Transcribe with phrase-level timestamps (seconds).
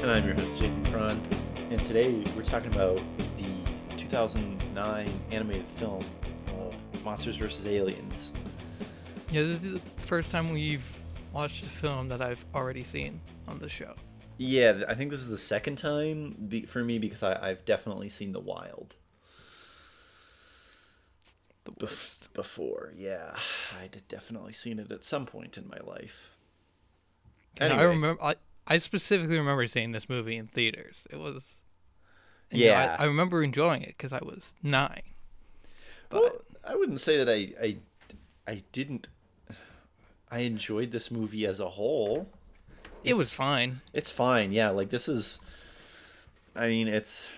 [0.00, 1.20] And I'm your host, Jaden Cron.
[1.70, 3.00] And today we're talking about
[3.36, 6.04] the 2009 animated film,
[6.48, 6.72] uh,
[7.04, 7.66] Monsters vs.
[7.66, 8.32] Aliens.
[9.30, 10.84] Yeah, this is the first time we've
[11.32, 13.94] watched a film that I've already seen on the show.
[14.38, 18.08] Yeah, I think this is the second time be- for me because I- I've definitely
[18.08, 18.94] seen The Wild
[21.64, 22.92] The bef- before.
[22.96, 23.36] Yeah,
[23.78, 26.30] I'd definitely seen it at some point in my life.
[27.60, 28.36] And I remember, I,
[28.68, 31.06] I specifically remember seeing this movie in theaters.
[31.10, 31.42] It was,
[32.50, 32.96] you know, Yeah.
[32.98, 35.02] I, I remember enjoying it because I was nine.
[36.10, 36.32] But Well,
[36.64, 37.76] I wouldn't say that I, I,
[38.46, 39.08] I didn't.
[40.30, 42.28] I enjoyed this movie as a whole.
[43.02, 43.80] it was fine.
[43.94, 44.68] It's fine, yeah.
[44.68, 45.38] Like this is,
[46.54, 47.28] I mean, it's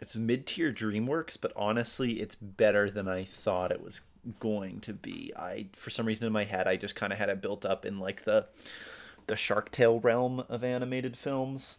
[0.00, 4.00] it's mid tier DreamWorks, but honestly, it's better than I thought it was
[4.38, 5.32] going to be.
[5.36, 7.84] I for some reason in my head, I just kind of had it built up
[7.84, 8.46] in like the
[9.32, 11.78] the Shark Tale realm of animated films.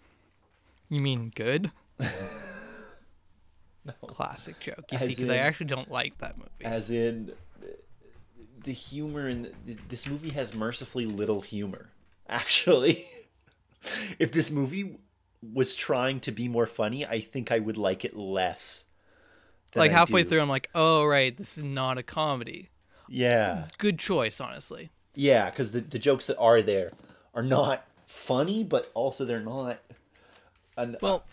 [0.89, 1.69] You mean good?
[4.07, 4.85] Classic joke.
[4.91, 6.49] You see, because I actually don't like that movie.
[6.65, 7.31] As in,
[8.63, 11.89] the humor in the, this movie has mercifully little humor.
[12.27, 13.05] Actually,
[14.17, 14.97] if this movie
[15.53, 18.85] was trying to be more funny, I think I would like it less.
[19.75, 20.29] like I halfway do.
[20.29, 22.71] through, I'm like, oh right, this is not a comedy.
[23.07, 24.89] Yeah, Good choice, honestly.
[25.13, 26.93] yeah, because the the jokes that are there
[27.33, 29.79] are not funny, but also they're not.
[30.77, 31.23] An, Well,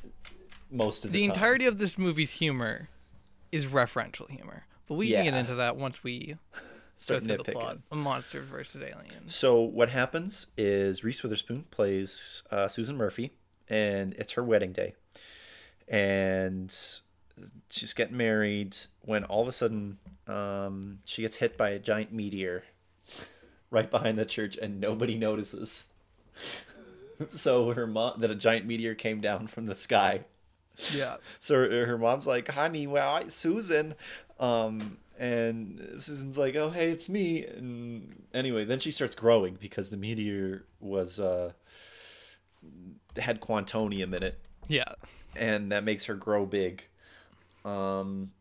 [0.71, 1.35] most of the, the time.
[1.35, 2.89] entirety of this movie's humor
[3.53, 6.37] is referential humor, but we can get into that once we
[6.99, 7.53] Start through the nitpicking.
[7.55, 7.79] plot.
[7.91, 9.35] of Monsters versus aliens.
[9.35, 13.33] So what happens is Reese Witherspoon plays uh, Susan Murphy,
[13.69, 14.95] and it's her wedding day,
[15.89, 16.75] and
[17.71, 22.13] she's getting married when all of a sudden um, she gets hit by a giant
[22.13, 22.65] meteor
[23.71, 25.93] right behind the church, and nobody notices.
[27.35, 30.25] so her mom that a giant meteor came down from the sky.
[30.95, 31.17] Yeah.
[31.41, 33.95] So her, her mom's like, "Honey, well, I, Susan,"
[34.39, 39.91] um, and Susan's like, "Oh, hey, it's me." And anyway, then she starts growing because
[39.91, 41.53] the meteor was uh,
[43.17, 44.39] had quantonium in it,
[44.69, 44.95] Yeah.
[45.37, 46.85] and that makes her grow big.
[47.65, 48.33] Um,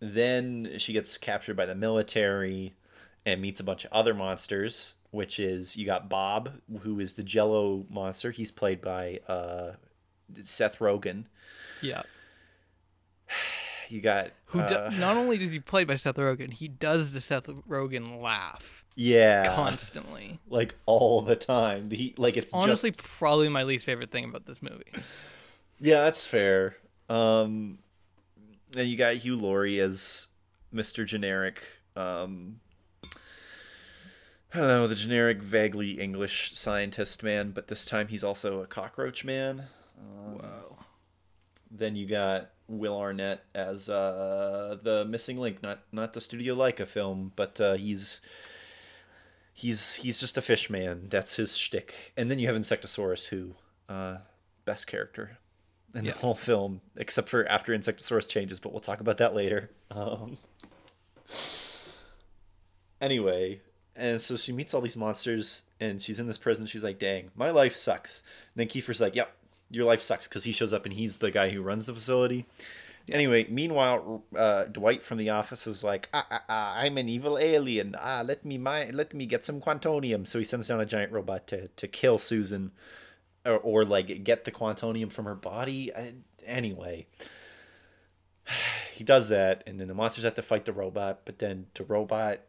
[0.00, 2.74] then she gets captured by the military
[3.28, 4.94] and meets a bunch of other monsters.
[5.10, 8.30] Which is you got Bob, who is the Jello monster.
[8.30, 9.72] He's played by uh,
[10.44, 11.24] Seth Rogen.
[11.80, 12.02] Yeah.
[13.90, 17.14] You got Who do- uh, not only does he play by Seth Rogen, he does
[17.14, 20.40] the Seth Rogen laugh yeah, constantly.
[20.48, 21.88] like all the time.
[21.88, 24.90] The like it's Honestly, just, probably my least favorite thing about this movie.
[25.78, 26.76] yeah, that's fair.
[27.08, 27.78] Um,
[28.72, 30.26] then you got Hugh Laurie as
[30.74, 31.06] Mr.
[31.06, 31.62] Generic.
[31.94, 32.58] Um,
[34.54, 38.66] I don't know the generic, vaguely English scientist man, but this time he's also a
[38.66, 39.64] cockroach man.
[39.96, 40.78] Whoa.
[41.70, 46.86] Then you got Will Arnett as uh, the missing link, not not the Studio Laika
[46.86, 48.20] film, but uh, he's
[49.52, 51.08] he's he's just a fish man.
[51.10, 52.12] That's his shtick.
[52.16, 53.54] And then you have Insectosaurus, who
[53.88, 54.18] uh,
[54.64, 55.36] best character
[55.94, 56.12] in Yeah.
[56.12, 58.60] the whole film, except for after Insectosaurus changes.
[58.60, 59.70] But we'll talk about that later.
[59.90, 60.38] Um,
[63.00, 63.60] anyway,
[63.98, 66.66] and so she meets all these monsters, and she's in this prison.
[66.66, 68.22] She's like, "Dang, my life sucks."
[68.54, 69.34] And then Kiefer's like, "Yep,
[69.70, 72.46] your life sucks," because he shows up and he's the guy who runs the facility.
[73.10, 77.38] Anyway, meanwhile, uh, Dwight from the office is like, ah, ah, ah, "I'm an evil
[77.38, 77.96] alien.
[77.98, 81.12] Ah, let me my let me get some quantonium." So he sends down a giant
[81.12, 82.70] robot to to kill Susan,
[83.44, 85.94] or, or like get the quantonium from her body.
[85.94, 87.06] I, anyway,
[88.92, 91.20] he does that, and then the monsters have to fight the robot.
[91.24, 92.40] But then the robot,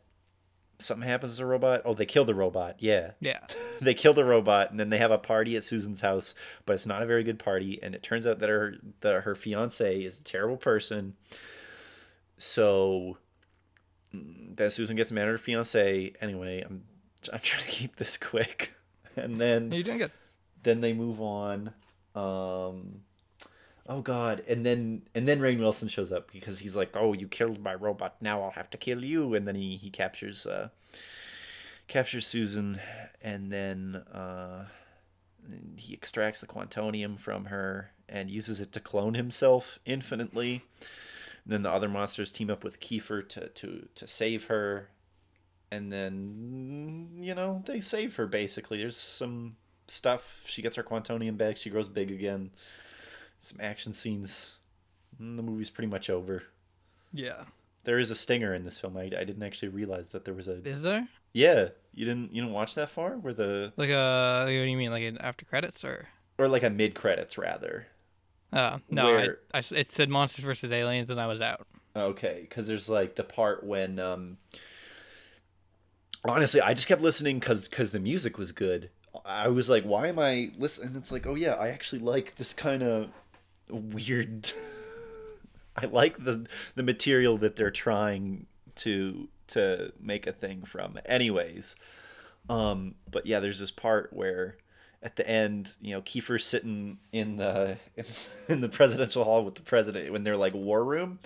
[0.79, 1.81] something happens to the robot.
[1.85, 2.77] Oh, they kill the robot.
[2.79, 3.39] Yeah, Yeah.
[3.81, 6.33] they kill the robot, and then they have a party at Susan's house.
[6.65, 9.35] But it's not a very good party, and it turns out that her that her
[9.35, 11.15] fiance is a terrible person.
[12.37, 13.17] So
[14.15, 16.13] mm, then Susan gets mad at her fiance.
[16.21, 16.83] Anyway, I'm
[17.33, 18.73] I'm trying to keep this quick,
[19.15, 20.11] and then You're doing good.
[20.63, 21.73] then they move on
[22.15, 23.01] um
[23.89, 24.43] oh god.
[24.47, 27.73] And then and then Rainn Wilson shows up because he's like oh you killed my
[27.73, 28.15] robot.
[28.21, 29.33] Now i'll have to kill you.
[29.33, 30.69] And then he he captures uh
[31.87, 32.79] captures susan.
[33.21, 34.65] And then uh
[35.75, 40.63] he extracts the quantonium from her and uses it to clone himself infinitely.
[41.43, 44.89] And then the other monsters team up with Kiefer to to to save her.
[45.71, 48.77] And then you know they save her basically.
[48.77, 49.55] There's some
[49.87, 50.43] stuff.
[50.45, 51.57] She gets her quantonium back.
[51.57, 52.51] She grows big again
[53.39, 54.57] some action scenes
[55.19, 56.43] and the movie's pretty much over
[57.13, 57.45] Yeah.
[57.85, 60.47] there is a stinger in this film i, I didn't actually realize that there was
[60.47, 61.07] a Is there?
[61.33, 64.77] yeah you didn't you didn't watch that far where the Like uh what do you
[64.77, 64.91] mean?
[64.91, 66.07] Like in after credits or
[66.37, 67.87] or like a mid credits rather.
[68.53, 71.67] Uh, no, Where- I, I, it said Monsters versus Aliens, and I was out.
[71.95, 74.37] Okay, because there's like the part when um
[76.25, 78.89] honestly I just kept listening because because the music was good.
[79.25, 80.95] I was like, why am I listening?
[80.95, 83.09] It's like, oh yeah, I actually like this kind of
[83.69, 84.51] weird.
[85.75, 86.45] I like the
[86.75, 90.99] the material that they're trying to to make a thing from.
[91.05, 91.75] Anyways,
[92.49, 94.57] um, but yeah, there's this part where
[95.01, 97.77] at the end, you know, Kiefer's sitting in the
[98.49, 101.19] in the presidential hall with the president when they're like war room,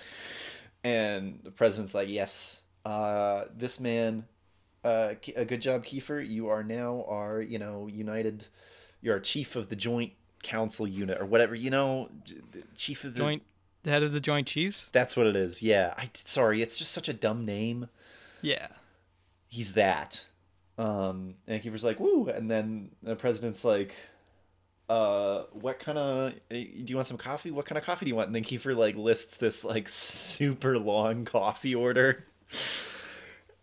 [0.84, 4.25] and the president's like, "Yes, uh, this man,
[4.84, 6.28] uh, a good job, Kiefer.
[6.28, 8.45] You are now our, you know, United.
[9.01, 10.13] You're our chief of the Joint
[10.44, 11.56] Council Unit or whatever.
[11.56, 12.10] You know,
[12.75, 13.44] chief of the Joint,
[13.84, 14.90] the head of the Joint Chiefs.
[14.94, 15.62] That's what it is.
[15.62, 15.94] Yeah.
[15.98, 17.88] I sorry, it's just such a dumb name.
[18.42, 18.68] Yeah.
[19.48, 20.25] He's that.
[20.78, 23.95] Um, and Kiefer's like, "Woo!" And then the president's like,
[24.90, 26.34] "Uh, what kind of?
[26.50, 27.51] Do you want some coffee?
[27.51, 30.80] What kind of coffee do you want?" And then Kiefer like lists this like super
[30.80, 32.25] long coffee order,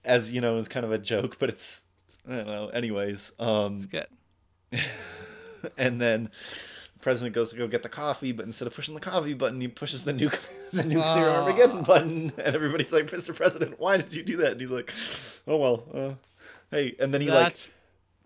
[0.05, 1.82] as you know, is kind of a joke, but it's
[2.29, 2.69] I don't know.
[2.69, 4.06] Anyways, um, It's good.
[5.77, 6.31] and then the
[7.00, 9.69] president goes to go get the coffee, but instead of pushing the coffee button, he
[9.69, 10.38] pushes the nuke
[10.73, 11.43] the nuclear Ah.
[11.44, 13.35] Armageddon button, and everybody's like, "Mr.
[13.35, 14.93] President, why did you do that?" And he's like,
[15.47, 16.14] "Oh well, uh,
[16.70, 17.56] hey." And then he like,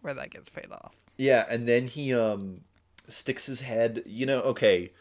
[0.03, 0.93] where that gets paid off.
[1.17, 2.61] yeah, and then he um
[3.09, 4.93] sticks his head, you know, okay.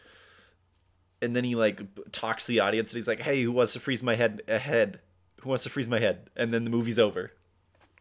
[1.22, 1.80] And then he like
[2.12, 4.42] talks to the audience, and he's like, "Hey, who wants to freeze my head?
[4.46, 5.00] Ahead,
[5.40, 7.32] who wants to freeze my head?" And then the movie's over.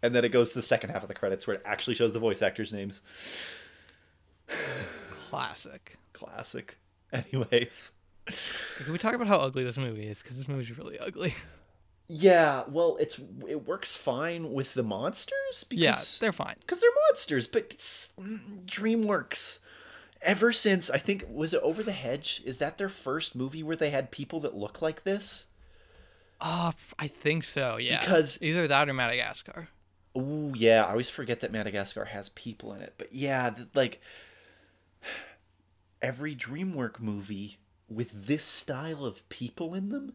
[0.01, 2.11] And then it goes to the second half of the credits where it actually shows
[2.11, 2.99] the voice actors' names.
[5.33, 5.97] Classic.
[6.13, 6.77] Classic.
[7.13, 7.91] Anyways.
[8.77, 10.21] Can we talk about how ugly this movie is?
[10.21, 11.35] Because this movie's really ugly.
[12.07, 16.55] Yeah, well, it's it works fine with the monsters because yeah, they're fine.
[16.59, 19.59] because they're monsters, but it's mm, DreamWorks.
[20.21, 22.41] Ever since I think was it Over the Hedge?
[22.45, 25.47] Is that their first movie where they had people that look like this?
[26.39, 27.77] Oh, I think so.
[27.77, 27.99] Yeah.
[28.01, 29.69] Because- either that or Madagascar.
[30.15, 32.93] Oh yeah, I always forget that Madagascar has people in it.
[32.97, 33.99] But yeah, like
[36.03, 37.57] every DreamWorks movie
[37.89, 40.13] with this style of people in them,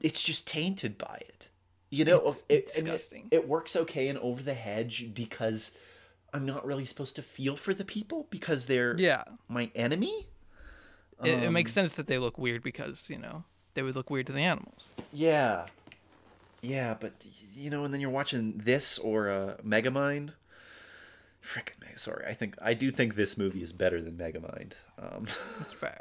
[0.00, 1.48] it's just tainted by it.
[1.90, 3.28] You know, It's it, disgusting.
[3.30, 5.70] it works okay in Over the Hedge because
[6.32, 9.22] I'm not really supposed to feel for the people because they're Yeah.
[9.48, 10.26] my enemy.
[11.22, 13.44] It, it Um, makes sense that they look weird because you know
[13.74, 14.82] they would look weird to the animals.
[15.12, 15.66] Yeah.
[16.60, 17.12] Yeah, but
[17.54, 20.30] you know, and then you're watching this or uh, Megamind.
[21.44, 21.98] Frickin' Meg.
[21.98, 25.26] Sorry, I think I do think this movie is better than Megamind, um,
[25.58, 26.00] That's fair.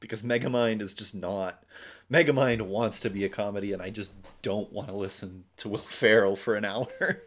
[0.00, 1.62] because Megamind is just not.
[2.10, 4.12] Megamind wants to be a comedy, and I just
[4.42, 7.22] don't want to listen to Will Ferrell for an hour.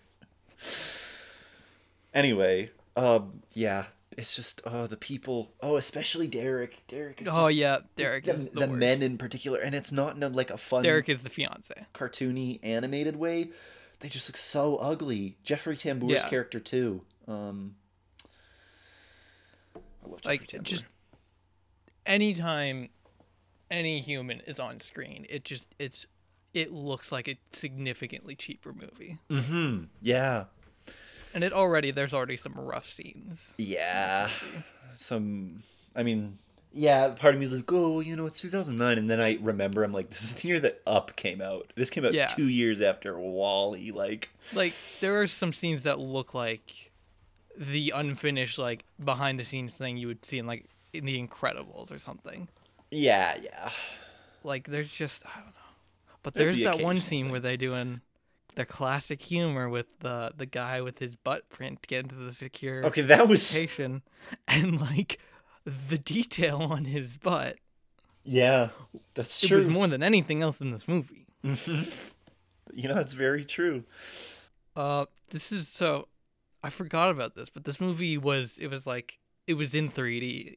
[2.13, 3.85] anyway, um, yeah,
[4.17, 5.51] it's just oh the people.
[5.61, 6.83] Oh, especially Derek.
[6.87, 7.21] Derek.
[7.21, 10.15] Is Oh just- yeah, Derek the, is the, the men in particular, and it's not
[10.15, 11.73] in a, like a fun Derek is the fiance.
[11.93, 13.49] cartoony animated way
[14.01, 16.27] they just look so ugly jeffrey Tambor's Yeah.
[16.27, 17.75] character too um
[19.75, 20.63] I love Like, Jeffrey Tambor.
[20.63, 20.85] just-
[22.05, 22.89] Anytime
[23.71, 26.05] any human is on screen, it just it's
[26.53, 29.17] it looks like a significantly cheaper movie.
[29.29, 29.85] Mm-hmm.
[30.01, 30.45] yeah
[31.33, 33.55] And it already there's already some rough scenes.
[33.57, 34.29] yeah
[34.95, 35.61] some
[35.95, 36.37] i mean
[36.71, 39.83] yeah part of me is like oh you know it's 2009 and then i remember
[39.83, 42.27] i'm like this is the year that up came out this came out Yeah.
[42.27, 46.91] two years after WALL-E like Like there are some scenes that look like
[47.57, 51.91] the unfinished like behind the scenes thing you would see in like in the Incredibles
[51.91, 52.47] or something.
[52.91, 53.69] yeah yeah
[54.43, 55.51] Like there's just I don't know.
[56.23, 57.31] But There's there's, the that one scene thing.
[57.31, 58.01] where they're doing
[58.55, 62.33] their classic humor with the the guy with his butt print to get into the
[62.33, 64.01] secure okay that was location
[64.47, 65.19] and like
[65.65, 67.57] the detail on his butt
[68.23, 68.69] yeah
[69.13, 71.27] that's it true was more than anything else in this movie.
[72.73, 73.85] You know it's very true
[74.75, 76.07] Uh, this is so.
[76.65, 78.57] I forgot about this, but this movie was.
[78.57, 80.55] It was like it was in 3D.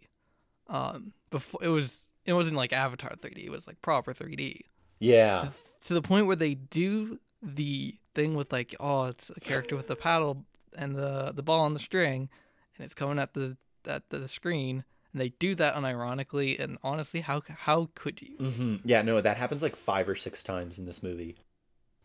[0.69, 2.07] Um, before it was.
[2.25, 3.45] It wasn't like Avatar 3D.
[3.45, 4.61] It was like proper 3D.
[5.01, 5.51] yeah
[5.83, 9.89] To the point where they do the thing with like, oh, it's a character with
[9.89, 10.45] the paddle
[10.77, 12.29] and the the ball on the string,
[12.77, 16.59] and it's coming at the at the screen, and they do that unironically.
[16.59, 18.37] And honestly, how how could you?
[18.39, 21.37] hmm Yeah, no, that happens like five or six times in this movie.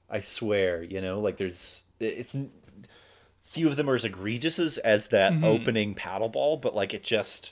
[0.09, 2.35] I swear, you know, like there's it's
[3.53, 5.43] few of them are as egregious as, as that Mhm.
[5.43, 7.51] opening paddle ball, but like it just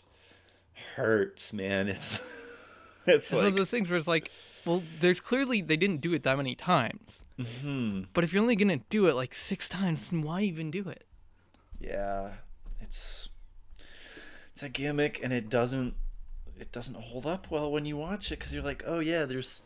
[0.96, 1.88] hurts, man.
[1.88, 2.20] It's
[3.06, 4.32] it's It's one of those things where it's like,
[4.66, 7.20] well, there's clearly they didn't do it that many times.
[7.40, 8.08] mhm.
[8.14, 11.06] But if you're only gonna do it like six times, then why even do it?
[11.80, 12.30] yeah,
[12.80, 13.30] it's
[14.54, 15.96] it's a gimmick and it doesn't
[16.60, 19.62] it doesn't hold up well when you watch it because you're like, oh yeah, there's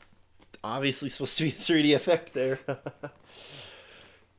[0.64, 2.60] obviously supposed to be a 3D effect there.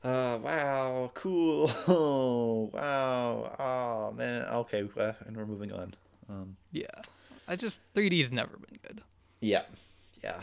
[0.06, 1.70] uh, wow, cool.
[1.88, 3.56] Oh, wow.
[3.58, 4.42] Oh man.
[4.42, 5.94] Okay, uh, and we're moving on.
[6.28, 6.86] Um, Yeah.
[7.48, 9.00] I just 3D has never been good.
[9.40, 9.62] yeah,
[10.24, 10.40] yeah,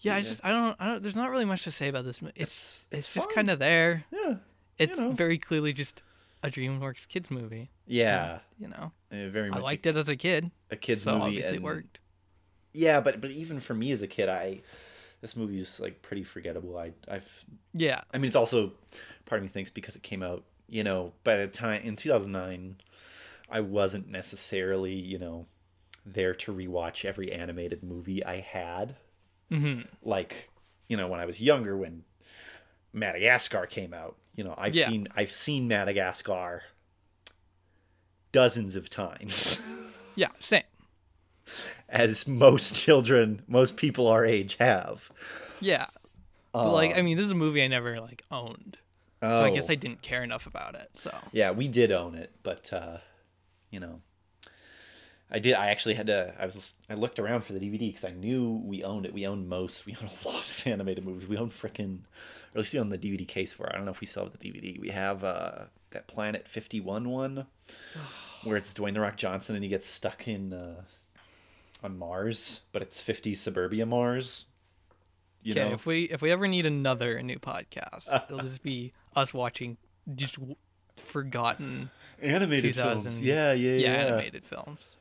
[0.00, 2.20] Yeah, I just I don't I don't there's not really much to say about this.
[2.20, 4.04] It's It's- it's, it's just kind of there.
[4.12, 4.34] yeah,
[4.78, 5.12] It's know.
[5.12, 6.02] very clearly just
[6.42, 7.70] a DreamWorks kids movie.
[7.86, 8.40] yeah.
[8.60, 11.12] You know, Uh, very I much liked it as a kid, a, a kids so
[11.14, 11.24] movie.
[11.26, 12.00] obviously it and- worked.
[12.74, 14.60] Yeah, but but even for me as a kid, I
[15.20, 16.76] this movie's like pretty forgettable.
[16.78, 18.72] I I've Yeah, I mean, it's also
[19.26, 22.76] part of me thinks because it came out, you know, by the time in 2009,
[23.50, 25.46] I wasn't necessarily, you know,
[26.06, 28.96] there to rewatch every animated movie I had.
[29.50, 30.50] hmm Like,
[30.88, 32.04] you know, when I was younger, when
[32.92, 34.86] Madagascar came out, you know, I've Yeah.
[34.86, 36.62] seen I've seen Madagascar
[38.32, 39.60] dozens of times,
[40.14, 40.62] yeah, same.
[41.88, 45.10] As most children, most people our age have.
[45.60, 45.86] Yeah,
[46.52, 48.76] but like I mean, this is a movie I never like owned,
[49.20, 50.88] so I guess I didn't care enough about it.
[50.94, 52.98] So Yeah, we did own it, but uh,
[53.70, 54.00] you know,
[55.30, 55.54] I did.
[55.54, 56.34] I actually had to.
[56.38, 56.74] I was.
[56.88, 59.12] I looked around for the DVD because I knew we owned it.
[59.12, 59.84] We owned most.
[59.84, 61.28] We own a lot of animated movies.
[61.28, 61.98] We own frickin',
[62.54, 63.66] or at least we own the DVD case for.
[63.66, 63.72] it.
[63.74, 64.80] I don't know if we still have the DVD.
[64.80, 67.46] We have uh, that Planet Fifty One one,
[68.44, 70.82] where it's Dwayne the Rock Johnson and he gets stuck in uh,
[71.82, 74.46] on Mars, but it's 50 suburbia Mars.
[75.42, 78.92] You okay, know, if we if we ever need another new podcast, it'll just be
[79.16, 79.76] us watching
[80.14, 80.56] just w-
[80.96, 83.20] forgotten animated films.
[83.20, 84.06] Yeah, yeah, yeah, yeah.
[84.06, 84.96] animated films.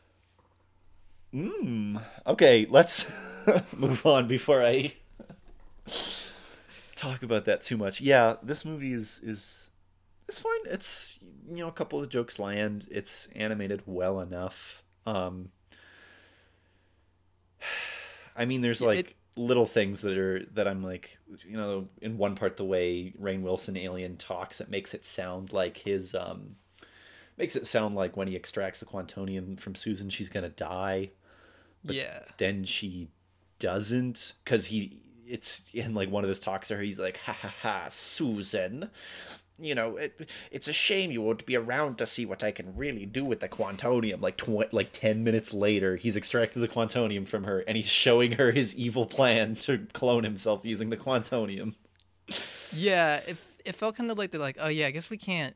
[1.34, 2.02] Mm.
[2.26, 3.08] Okay, let's
[3.76, 4.94] move on before I
[6.96, 8.00] talk about that too much.
[8.00, 9.70] Yeah, this movie is is
[10.30, 10.60] it's fine.
[10.66, 11.18] It's
[11.50, 12.88] you know a couple of jokes land.
[12.92, 14.84] It's animated well enough.
[15.06, 15.50] Um,
[18.36, 22.18] I mean, there's like it- little things that are that I'm like, you know, in
[22.18, 26.56] one part the way Rainn Wilson alien talks, it makes it sound like his um
[27.38, 31.12] makes it sound like when he extracts the quantonium from Susan, she's gonna die.
[31.84, 33.10] But yeah, Then she
[33.60, 36.82] doesn't, because he it's in like one of his talks to her.
[36.82, 38.90] He's like, "Ha ha ha, Susan."
[39.60, 42.76] You know, it, it's a shame you won't be around to see what I can
[42.76, 44.22] really do with the quantonium.
[44.22, 48.34] Like tw- like ten minutes later, he's extracted the quantonium from her, and he's showing
[48.34, 51.74] her his evil plan to clone himself using the quantonium.
[52.72, 53.18] yeah.
[53.28, 55.56] It it felt kind of like they're like, oh yeah, I guess we can't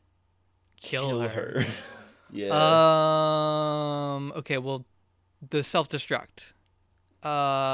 [0.81, 1.63] kill, her.
[2.31, 2.47] yeah.
[4.15, 4.33] Um.
[4.35, 4.57] Okay.
[4.57, 4.83] Well,
[5.51, 6.53] the self destruct.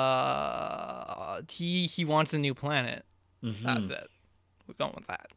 [0.07, 1.41] Uh.
[1.49, 3.05] He he wants a new planet.
[3.41, 3.91] That's Mhm.
[3.91, 4.09] it.
[4.67, 5.27] We're going with that.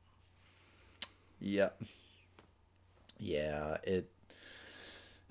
[1.40, 1.70] Yeah.
[3.18, 4.11] Yeah, it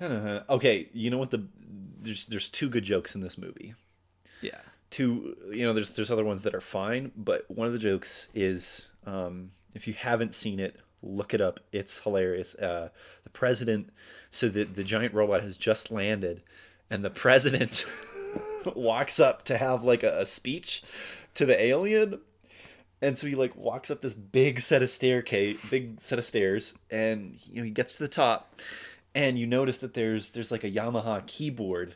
[0.02, 0.44] I don't know.
[0.50, 1.46] Okay, you know what the
[2.02, 3.74] there's there's two good jokes in this movie.
[4.42, 4.60] Yeah.
[4.90, 8.28] Two you know, there's there's other ones that are fine, but one of the jokes
[8.34, 11.60] is um if you haven't seen it, look it up.
[11.72, 12.56] It's hilarious.
[12.56, 12.90] Uh
[13.24, 13.90] the president
[14.32, 16.44] so the the giant robot has just landed
[16.90, 17.86] and the president
[18.76, 20.84] walks up to have like a, a speech
[21.34, 22.20] to the alien
[23.02, 26.74] and so he like walks up this big set of staircase, big set of stairs,
[26.90, 28.60] and you know he gets to the top,
[29.16, 31.96] and you notice that there's there's like a Yamaha keyboard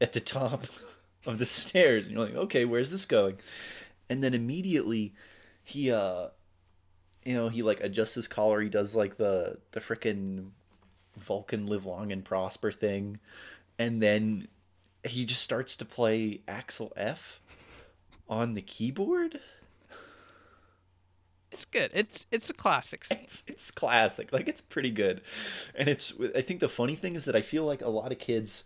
[0.00, 0.66] at the top
[1.26, 3.36] of the stairs, and you're like, okay, where's this going?
[4.08, 5.14] And then immediately
[5.64, 6.28] he uh
[7.24, 10.50] you know he like adjusts his collar, he does like the the frickin'
[11.16, 13.18] Vulcan live long and prosper thing,
[13.78, 14.46] and then
[15.04, 17.40] he just starts to play Axel F
[18.28, 19.40] on the keyboard.
[21.56, 21.90] It's good.
[21.94, 23.04] It's it's a classic.
[23.06, 23.18] scene.
[23.24, 25.22] it's it's classic like it's pretty good
[25.74, 28.18] and it's i think the funny thing is that i feel like a lot of
[28.18, 28.64] kids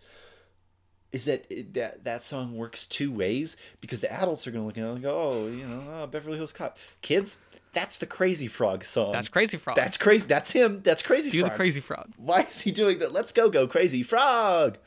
[1.13, 4.77] is that it, that that song works two ways because the adults are gonna look
[4.77, 7.37] at it and go oh you know oh, beverly hills cop kids
[7.73, 9.77] that's the crazy frog song That's Crazy Frog.
[9.77, 12.09] that's crazy that's him that's crazy Do frog the Crazy Frog.
[12.17, 14.77] why is he doing that let's go go crazy frog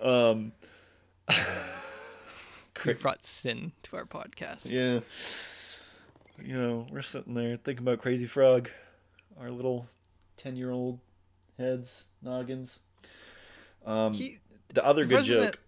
[0.00, 0.52] um
[2.86, 4.58] We brought sin to our podcast.
[4.64, 5.00] yeah.
[6.42, 8.70] You know, we're sitting there thinking about Crazy Frog,
[9.40, 9.86] our little
[10.38, 10.98] 10 year old
[11.58, 12.80] heads, noggins.
[13.84, 15.58] Um, He, the other good joke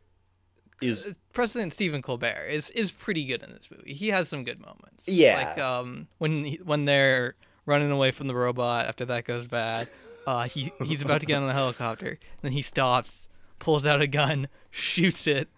[0.81, 3.93] is uh, President Stephen Colbert is is pretty good in this movie.
[3.93, 5.07] He has some good moments.
[5.07, 5.37] Yeah.
[5.37, 7.35] Like um when he, when they're
[7.67, 9.89] running away from the robot after that goes bad.
[10.27, 14.07] Uh, he he's about to get on the helicopter, then he stops, pulls out a
[14.07, 15.49] gun, shoots it.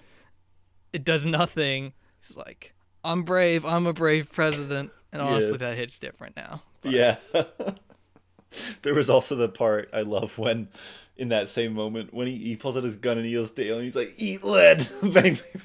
[0.93, 1.93] It does nothing.
[2.27, 2.73] He's like,
[3.05, 3.67] "I'm brave.
[3.67, 5.29] I'm a brave president." And Yeah.
[5.29, 6.61] honestly, that hits different now.
[6.83, 7.17] But- Yeah.
[8.83, 10.69] there was also the part I love when
[11.17, 13.77] in that same moment when he, he pulls out his gun and he yells Dale
[13.77, 15.63] and he's like, "Eat lead!" bang, bang, bang.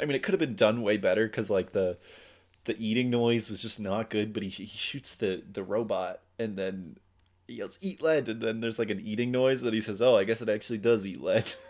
[0.00, 1.98] I mean, it could have been done way better because like the
[2.64, 4.32] the eating noise was just not good.
[4.32, 6.96] But he he shoots the the robot and then
[7.46, 10.16] he yells, "Eat lead!" and then there's like an eating noise that he says, "Oh,
[10.16, 11.54] I guess it actually does eat lead."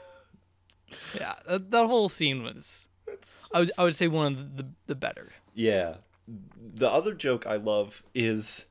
[1.19, 2.87] Yeah, that, that whole scene was,
[3.53, 5.33] I would I would say one of the the better.
[5.53, 5.97] Yeah.
[6.29, 8.67] The other joke I love is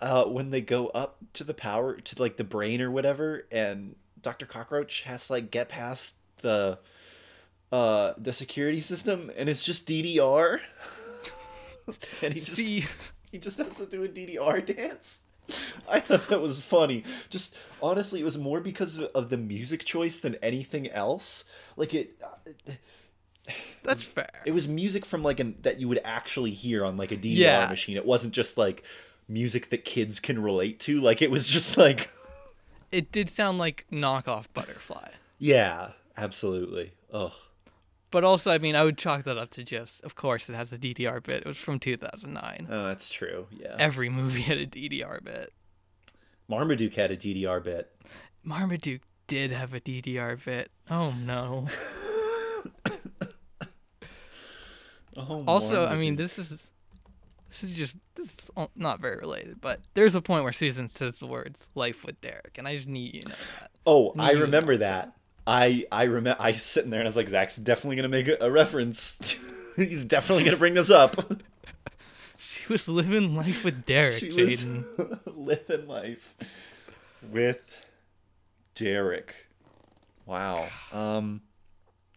[0.00, 3.96] uh, when they go up to the power to like the brain or whatever, and
[4.20, 6.78] Doctor Cockroach has to like get past the
[7.72, 10.60] uh the security system, and it's just DDR,
[12.22, 12.84] and he just See,
[13.32, 15.20] he just has to do a DDR dance.
[15.88, 17.04] I thought that was funny.
[17.30, 21.44] Just honestly, it was more because of, of the music choice than anything else.
[21.76, 22.20] Like it,
[23.84, 24.28] that's fair.
[24.44, 27.36] it was music from like an that you would actually hear on like a DDR
[27.36, 27.66] Yeah.
[27.68, 27.96] machine.
[27.96, 28.84] It wasn't just like
[29.28, 31.00] music that kids can relate to.
[31.00, 32.10] Like it was just like
[32.92, 36.92] It did sound like knockoff Butterfly, yeah, absolutely.
[37.12, 37.32] Oh,
[38.10, 40.72] but also I mean I would chalk that up to just of course it has
[40.72, 41.42] a DDR bit.
[41.42, 42.66] It was from 2009.
[42.70, 43.46] oh, that's true.
[43.50, 45.50] Yeah, Every movie had a DDR bit.
[46.48, 47.90] Marmaduke had a DDR bit.
[48.42, 50.70] Marmaduke did have a DDR bit.
[50.90, 51.68] Oh no.
[55.18, 59.80] Oh, Also, I mean, this is this is just this is not very related, but
[59.94, 63.14] there's a point where Susan says the words "life with Derek," and I just need
[63.14, 63.70] you to know that.
[63.86, 65.12] Oh, knew I you remember know that.
[65.46, 66.40] I I remember.
[66.40, 69.34] I was sitting there and I was like, Zach's definitely gonna make a, a reference.
[69.76, 71.32] He's definitely gonna bring this up.
[72.40, 75.18] She was living life with Derek, she was Jaden.
[75.36, 76.36] living life
[77.32, 77.60] with
[78.76, 79.34] Derek.
[80.24, 80.68] Wow.
[80.92, 81.40] Um,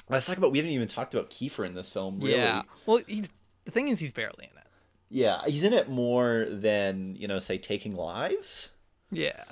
[0.10, 0.52] let's talk about.
[0.52, 2.20] We haven't even talked about Kiefer in this film.
[2.20, 2.34] Really.
[2.36, 2.64] Yeah.
[2.86, 3.30] Well, he's,
[3.66, 4.68] the thing is, he's barely in it.
[5.10, 8.70] Yeah, he's in it more than you know, say, taking lives.
[9.12, 9.44] Yeah.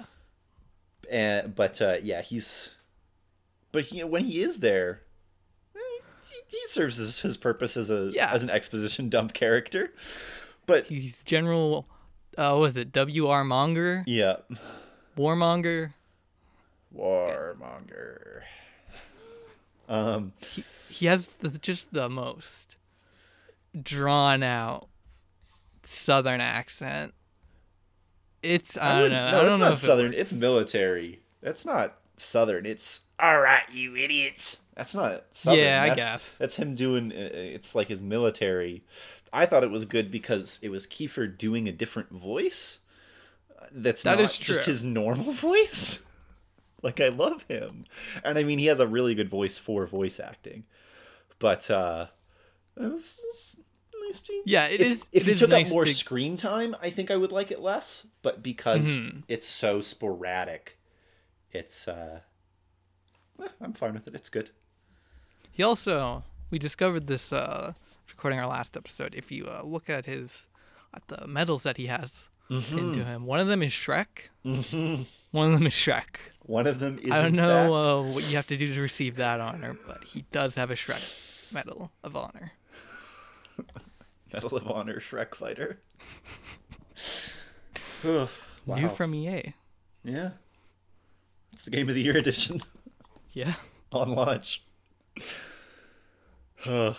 [1.12, 2.76] And but uh, yeah, he's.
[3.72, 5.02] But he when he is there,
[5.74, 5.80] he,
[6.58, 8.32] he serves his, his purpose as a Yeah.
[8.34, 9.94] as an exposition dump character.
[10.66, 11.88] But He's General.
[12.38, 12.92] Uh, what was it?
[12.94, 13.44] W.R.
[13.44, 14.38] Monger, yeah,
[15.18, 15.94] Warmonger.
[16.96, 18.42] warmonger.
[19.90, 20.32] Um.
[20.40, 22.78] He, he has the, just the most
[23.82, 24.88] drawn out
[25.84, 27.14] Southern accent.
[28.42, 29.32] It's I, don't know.
[29.32, 30.06] No, I don't it's know not if it southern.
[30.08, 30.18] works.
[30.20, 31.20] It's military.
[31.42, 32.66] That's not southern.
[32.66, 34.60] It's all right, you idiots.
[34.76, 35.60] That's not southern.
[35.60, 36.36] Yeah, I That's- guess.
[36.38, 37.12] that's him doing.
[37.12, 38.84] uh, It's like his military.
[39.34, 42.80] I thought it was good because it was Kiefer doing a different voice.
[43.62, 46.04] uh, That's That not is just his normal voice.
[46.84, 47.86] like I love him,
[48.24, 50.64] and I mean he has a really good voice for voice acting.
[51.40, 52.08] But uh,
[52.78, 53.56] it was,
[53.94, 55.86] it nice to Yeah, it if, is- If it he is took nice up more
[55.86, 58.06] to- screen time, I think I would like it less.
[58.22, 59.24] But because Mhm.
[59.28, 60.78] it's so sporadic,
[61.52, 62.20] it's uh,
[63.42, 64.16] eh, I'm fine with it.
[64.16, 64.50] It's good.
[65.52, 67.74] He also we discovered this uh
[68.10, 69.14] recording our last episode.
[69.16, 70.48] If you uh, look at his
[70.94, 72.80] at the medals that he has Mm-hmm.
[72.80, 74.30] into him, one of them is Shrek.
[74.44, 76.16] hmm One of them is Shrek.
[76.46, 77.12] One of them is.
[77.12, 80.26] I don't know uh, what you have to do to receive that honor, but he
[80.32, 81.02] does have a Shrek
[81.52, 82.52] medal of honor.
[84.34, 85.80] Medal of Honor Shrek fighter.
[88.66, 88.76] Wow.
[88.76, 89.54] New from EA.
[90.04, 90.30] yeah.
[91.54, 92.62] It's the game of the year edition
[93.34, 93.54] Yeah.
[93.92, 94.64] on launch.
[96.66, 96.96] Ugh,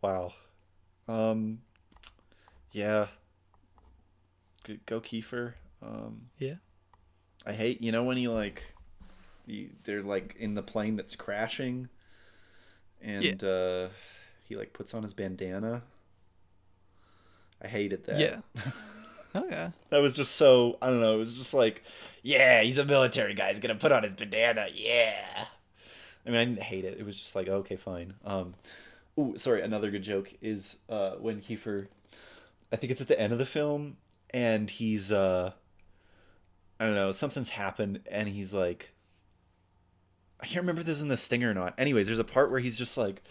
[0.00, 0.32] wow.
[1.08, 1.58] Um.
[2.72, 3.08] Yeah.
[4.66, 5.54] Go, go Kiefer.
[5.82, 6.22] Um.
[6.38, 6.54] Yeah.
[7.48, 8.62] I hate you know when he like,
[9.46, 11.88] he, they're like in the plane that's crashing,
[13.00, 13.88] and uh,
[14.44, 15.82] he like puts on his bandana.
[17.62, 18.20] I hated that.
[18.20, 18.40] Yeah.
[19.34, 19.70] Okay.
[19.90, 21.14] That was just so I don't know.
[21.14, 21.82] It was just like,
[22.22, 23.50] yeah, he's a military guy.
[23.50, 24.68] He's gonna put on his bandana.
[24.74, 25.44] Yeah.
[26.26, 26.96] I mean, I didn't hate it.
[26.98, 28.14] It was just like, okay, fine.
[28.24, 28.54] Um,
[29.18, 29.62] ooh, sorry.
[29.62, 31.88] Another good joke is uh when Kiefer,
[32.72, 33.98] I think it's at the end of the film,
[34.30, 35.52] and he's uh,
[36.80, 38.92] I don't know, something's happened, and he's like,
[40.40, 41.74] I can't remember if this is in the stinger or not.
[41.78, 43.22] Anyways, there's a part where he's just like,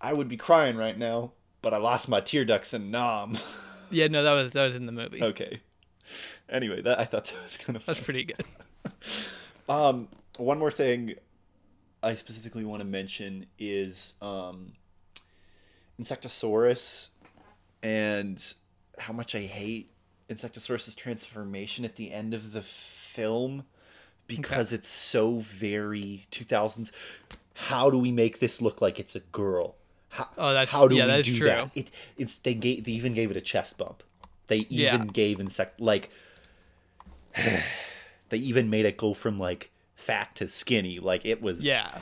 [0.00, 3.38] I would be crying right now, but I lost my tear ducts in Nam.
[3.90, 5.22] Yeah, no, that was that was in the movie.
[5.22, 5.60] Okay.
[6.48, 8.46] Anyway, that I thought that was kind of That's pretty good.
[9.68, 11.14] Um, one more thing
[12.02, 14.72] I specifically want to mention is um,
[16.00, 17.08] Insectosaurus
[17.82, 18.54] and
[18.98, 19.90] how much I hate
[20.30, 23.64] Insectosaurus's transformation at the end of the film
[24.26, 26.90] because it's so very 2000s.
[27.54, 29.76] How do we make this look like it's a girl?
[30.08, 31.46] How, Oh, that's- how do yeah, we that do true.
[31.48, 31.70] that?
[31.74, 34.02] It it's they gave they even gave it a chest bump.
[34.46, 34.70] They even
[35.02, 35.04] Yeah.
[35.12, 36.10] gave insect like
[38.28, 40.98] they even made it go from like fat to skinny.
[40.98, 42.00] Like it was Yeah.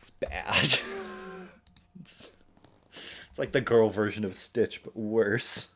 [0.00, 0.64] it's bad.
[2.00, 2.28] it's,
[3.30, 5.70] it's like the girl version of Stitch, but worse.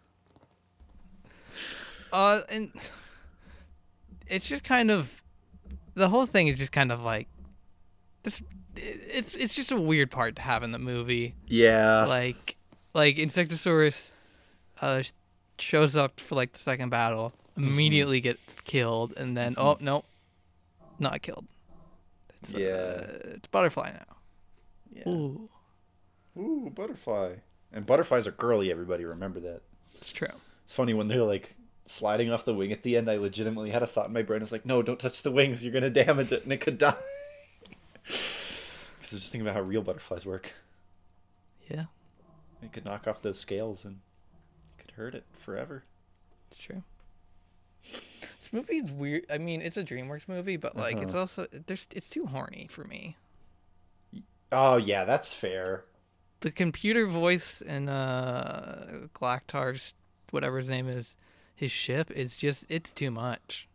[2.12, 2.70] Uh, and
[4.28, 5.10] it's just kind of
[5.94, 7.28] the whole thing is just kind of like
[8.22, 8.40] this.
[8.76, 11.34] It's it's just a weird part to have in the movie.
[11.46, 12.04] Yeah.
[12.06, 12.56] Like
[12.94, 14.10] like Insectosaurus,
[14.80, 15.02] uh,
[15.58, 17.68] shows up for like the second battle, Mm-hmm.
[17.68, 20.04] immediately gets killed, and then oh no,
[20.98, 21.46] not killed.
[22.42, 22.66] It's, Yeah.
[22.66, 24.16] uh, it's butterfly now.
[24.92, 25.08] yeah.
[25.08, 25.48] Ooh,
[26.36, 27.36] Ooh, butterfly.
[27.72, 29.62] And butterflies are girly, everybody remember that.
[29.94, 30.28] it's true.
[30.64, 31.54] It's funny when they're like
[31.86, 34.40] sliding off the wing at the end, I legitimately had a thought in my brain.
[34.42, 35.62] I was like, no, don't touch the wings.
[35.62, 36.94] You're going to damage it and it could die.
[38.04, 40.52] Because I was just thinking about how real butterflies work.
[41.70, 41.84] Yeah,
[42.62, 44.00] It could knock off those scales and
[44.78, 45.84] it could hurt it forever.
[46.48, 46.82] it's true.
[48.40, 49.24] This movie's weird.
[49.32, 51.20] I mean, it's a DreamWorks movie, but like, it's Uh-huh.
[51.20, 53.16] also there's it's too horny for me.
[54.52, 55.84] Oh, yeah, that's fair.
[56.40, 59.94] the computer voice in uh Gallaxhar's
[60.30, 61.14] whatever his name is,
[61.56, 63.66] his ship is just it's too much.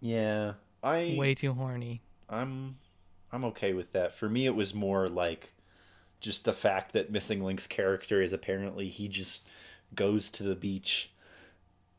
[0.00, 0.54] Yeah.
[0.82, 2.02] I Way too horny.
[2.28, 2.76] I'm
[3.32, 4.14] I'm okay with that.
[4.14, 5.52] For me it was more like
[6.20, 9.46] just the fact that Missing Link's character is apparently he just
[9.94, 11.12] goes to the beach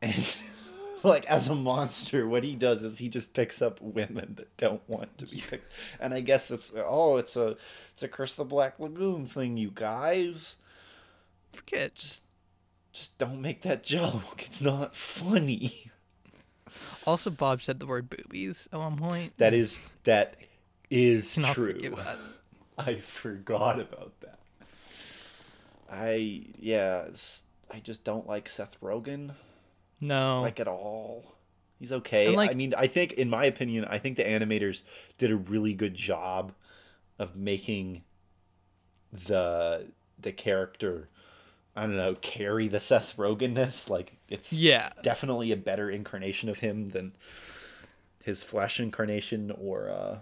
[0.02, 0.38] and
[1.04, 4.82] like as a monster what he does is he just picks up women that don't
[4.88, 5.72] want to be picked.
[6.02, 7.56] And I guess it's oh it's a
[7.94, 10.58] it's a Curse the Black Lagoon thing you guys.
[11.54, 11.96] Forget.
[11.96, 12.24] Just
[12.98, 14.44] just don't make that joke.
[14.46, 15.92] It's not funny.
[17.06, 19.34] Also, Bob said the word boobies at one point.
[19.38, 20.36] That is that
[20.90, 21.94] is true.
[21.96, 22.18] that.
[22.78, 24.40] I forgot about that.
[25.90, 27.06] I yeah,
[27.72, 29.32] I just don't like Seth Rogen
[30.02, 30.42] No.
[30.42, 31.38] like at all.
[31.80, 32.36] He's okay.
[32.36, 34.82] Like- I mean, I think in my opinion, I think the animators
[35.18, 36.52] did a really good job
[37.20, 38.04] of making
[39.14, 39.88] the
[40.20, 41.10] the character
[41.78, 43.88] I don't know, carry the Seth Rogenness.
[43.88, 44.90] Like it's yeah.
[45.04, 47.14] definitely a better incarnation of him than
[48.24, 50.18] his flesh incarnation or uh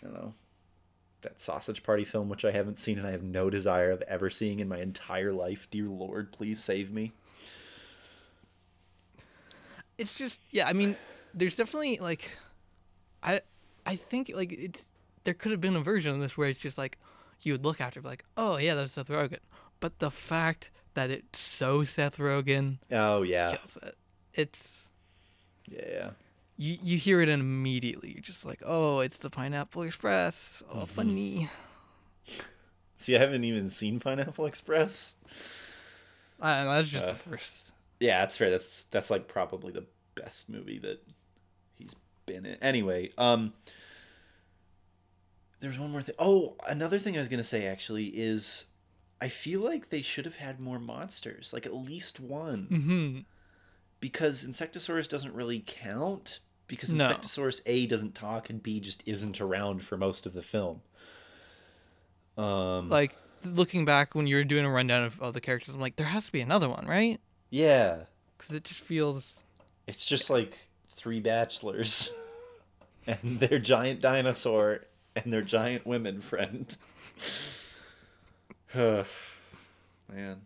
[0.00, 0.34] I don't know
[1.22, 4.30] that sausage party film which I haven't seen and I have no desire of ever
[4.30, 5.66] seeing in my entire life.
[5.72, 7.12] Dear Lord, please save me.
[9.98, 10.68] It's just yeah.
[10.68, 10.96] I mean,
[11.34, 12.30] there's definitely like,
[13.20, 13.40] I
[13.84, 14.84] I think like it's
[15.24, 16.98] there could have been a version of this where it's just like
[17.42, 19.38] you would look after it, be like, oh yeah, that's Seth Rogen.
[19.82, 23.56] But the fact that it's so Seth Rogen Oh yeah.
[23.82, 23.96] it.
[24.32, 24.88] It's
[25.68, 26.10] Yeah.
[26.56, 30.62] you you hear it and immediately you're just like, oh, it's the Pineapple Express.
[30.70, 30.88] Oh, Mhm.
[30.88, 31.50] funny.
[32.94, 35.14] See, I haven't even seen Pineapple Express.
[36.40, 37.72] I don't know, that's just Uh, the first.
[37.98, 38.50] Yeah, that's fair.
[38.50, 41.00] That's that's like probably the best movie that
[41.76, 42.54] he's been in.
[42.62, 43.52] Anyway, um
[45.58, 46.14] there's one more thing.
[46.20, 48.66] Oh, another thing I was gonna say actually is
[49.22, 53.18] I feel like they should have had more monsters, like at least one, Mm-hmm.
[54.00, 57.08] because Insectosaurus doesn't really count because No.
[57.08, 60.80] Insectosaurus A doesn't talk and B just isn't around for most of the film.
[62.36, 65.80] Um, Like looking back when you were doing a rundown of all the characters, I'm
[65.80, 67.20] like, there has to be another one, right?
[67.50, 67.98] yeah,
[68.38, 69.38] Because it just feels.
[69.86, 70.54] It's just like
[70.96, 72.10] three bachelors
[73.06, 74.80] and their giant dinosaur
[75.14, 76.74] and their giant women friend.
[78.74, 80.42] Man.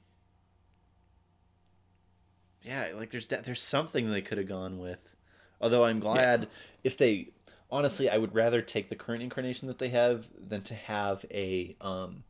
[2.63, 5.15] Yeah, like there's de- there's something they could have gone with.
[5.61, 6.49] Although I'm glad
[6.85, 7.29] if they
[7.71, 11.77] honestly I would rather take the current incarnation that they have than to have a
[11.81, 12.25] um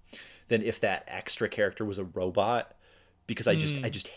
[0.48, 2.74] than if that extra character was a robot
[3.26, 3.92] because I just I Mm.
[3.92, 4.10] just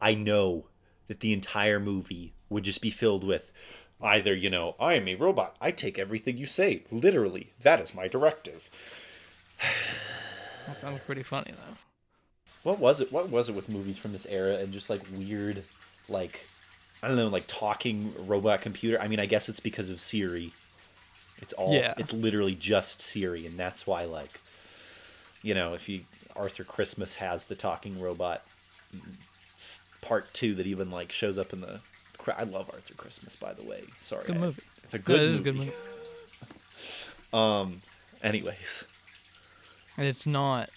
[0.00, 0.66] I know
[1.08, 3.52] that the entire movie would just be filled with
[4.00, 5.56] either, you know, I am a robot.
[5.60, 7.52] I take everything you say literally.
[7.62, 8.68] That is my directive.
[10.66, 11.76] That sounds pretty funny though.
[12.62, 13.12] What was it?
[13.12, 15.62] What was it with movies from this era and just like weird,
[16.08, 16.46] like
[17.02, 19.00] I don't know, like talking robot computer?
[19.00, 20.52] I mean, I guess it's because of Siri.
[21.38, 21.72] It's all.
[21.74, 21.92] Yeah.
[21.98, 24.40] It's literally just Siri, and that's why, like,
[25.42, 26.00] you know, if you
[26.34, 28.42] Arthur Christmas has the talking robot
[30.02, 31.80] part two that even like shows up in the.
[32.36, 33.84] I love Arthur Christmas, by the way.
[34.00, 34.62] Sorry, Good I- movie.
[34.82, 35.40] It's a No, good is movie.
[35.40, 35.72] a good movie.
[37.32, 37.82] Um.
[38.22, 38.84] Anyways,
[39.98, 40.70] it's not.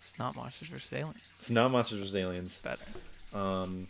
[0.00, 1.16] It's not Monsters vs Aliens.
[1.38, 2.60] it's not Monsters vs Aliens.
[2.62, 2.82] Better.
[3.34, 3.88] Um,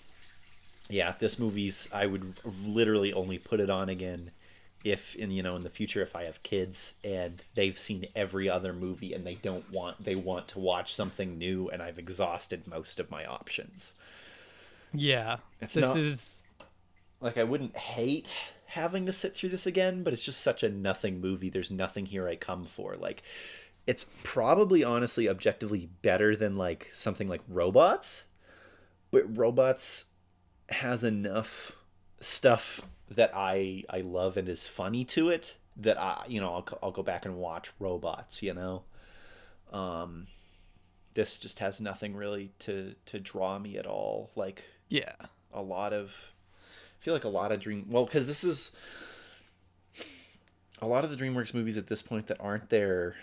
[0.89, 1.89] yeah, this movie's.
[1.93, 4.31] I would literally only put it on again
[4.85, 8.49] if, in you know, in the future, if I have kids and they've seen every
[8.49, 12.67] other movie and they don't want, they want to watch something new, and I've exhausted
[12.67, 13.95] most of my options.
[14.95, 15.39] Yeah.
[15.61, 16.43] It's this not- is.
[17.21, 18.33] Like, I wouldn't hate
[18.67, 21.49] having to sit through this again, but it's just such a nothing movie.
[21.51, 22.95] There's nothing here I come for.
[22.95, 23.25] Like
[23.89, 28.25] it's probably honestly objectively better than like something like Robots,
[29.11, 30.05] but Robots
[30.69, 31.73] has enough
[32.21, 36.79] stuff that I I love and is funny to it that I you know I'll
[36.83, 38.83] I'll go back and watch Robots, you know.
[39.73, 40.27] Um
[41.15, 44.31] this just has nothing really to to draw me at all.
[44.37, 45.15] Like Yeah.
[45.51, 46.13] a lot of
[47.01, 48.71] I feel like a lot of dream well cuz this is
[50.83, 53.17] a lot of the DreamWorks movies at this point that aren't their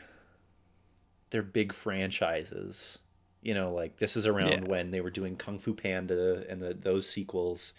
[1.35, 2.97] their big franchises.
[3.41, 4.59] You know, like this is around Yeah.
[4.69, 7.73] when they were doing Kung Fu Panda and the, those sequels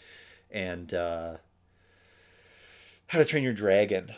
[0.50, 1.38] and uh
[3.06, 4.14] How to Train Your Dragon.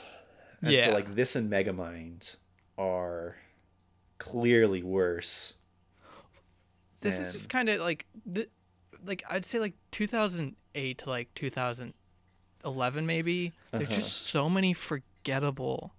[0.61, 0.87] And Yeah.
[0.87, 2.35] so like this and Megamind
[2.77, 3.37] are
[4.19, 5.55] clearly worse.
[7.01, 8.51] This And- is just kind of like th-
[9.07, 13.53] like I'd say like 2008 to like 2011 maybe.
[13.71, 13.95] There's Uh-huh.
[13.95, 15.95] just so many forgettable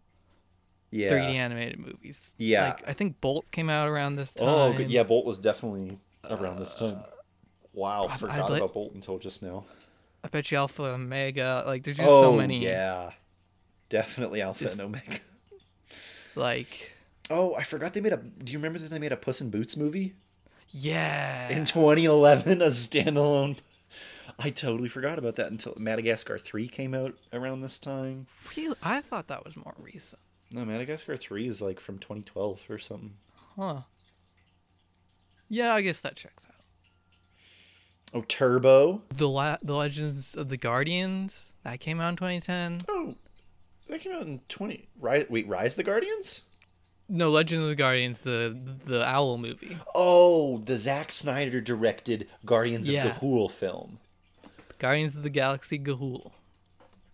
[0.92, 1.10] Yeah.
[1.10, 2.32] 3D animated movies.
[2.38, 2.70] Yeah.
[2.70, 4.82] Like I think Bolt came out around this oh, time.
[4.82, 6.00] Oh, yeah, Bolt was definitely
[6.30, 7.00] around this time.
[7.04, 7.10] Uh,
[7.74, 9.66] wow, I'd- forgot I'd let- about Bolt until just now.
[10.24, 11.64] I bet you Alpha Omega.
[11.66, 12.60] Like there's just oh, so many.
[12.60, 13.12] yeah.
[13.88, 15.20] Definitely Alpha Just- and Omega.
[16.36, 16.96] Like
[17.30, 18.18] Oh, I forgot they made a.
[18.18, 20.16] Do you remember that they made a Puss in Boots movie
[20.70, 21.50] yeah.
[21.50, 23.58] in 2011, a standalone?
[24.40, 28.28] I totally forgot about that until Madagascar 3 came out around this time.
[28.56, 28.76] Really?
[28.82, 30.22] I thought that was more recent.
[30.52, 33.14] No, Madagascar 3 is like from 2012 or something.
[33.56, 33.82] Huh.
[35.50, 36.56] Yeah, I guess that checks out.
[38.14, 39.02] Oh, Turbo.
[39.16, 42.82] The La- the Legends of the Guardians that came out in 2010.
[42.88, 43.16] Oh,
[43.88, 44.88] that came out in 20.
[45.00, 46.44] Rise, wait, Rise of the Guardians?
[47.08, 49.78] No, Legend of the Guardians, the the Owl movie.
[49.96, 53.06] Oh, the Zack Snyder directed Guardians Yeah.
[53.08, 54.00] of Ga'Hoole film.
[54.80, 56.32] Guardians of the Galaxy Ga'Hoole.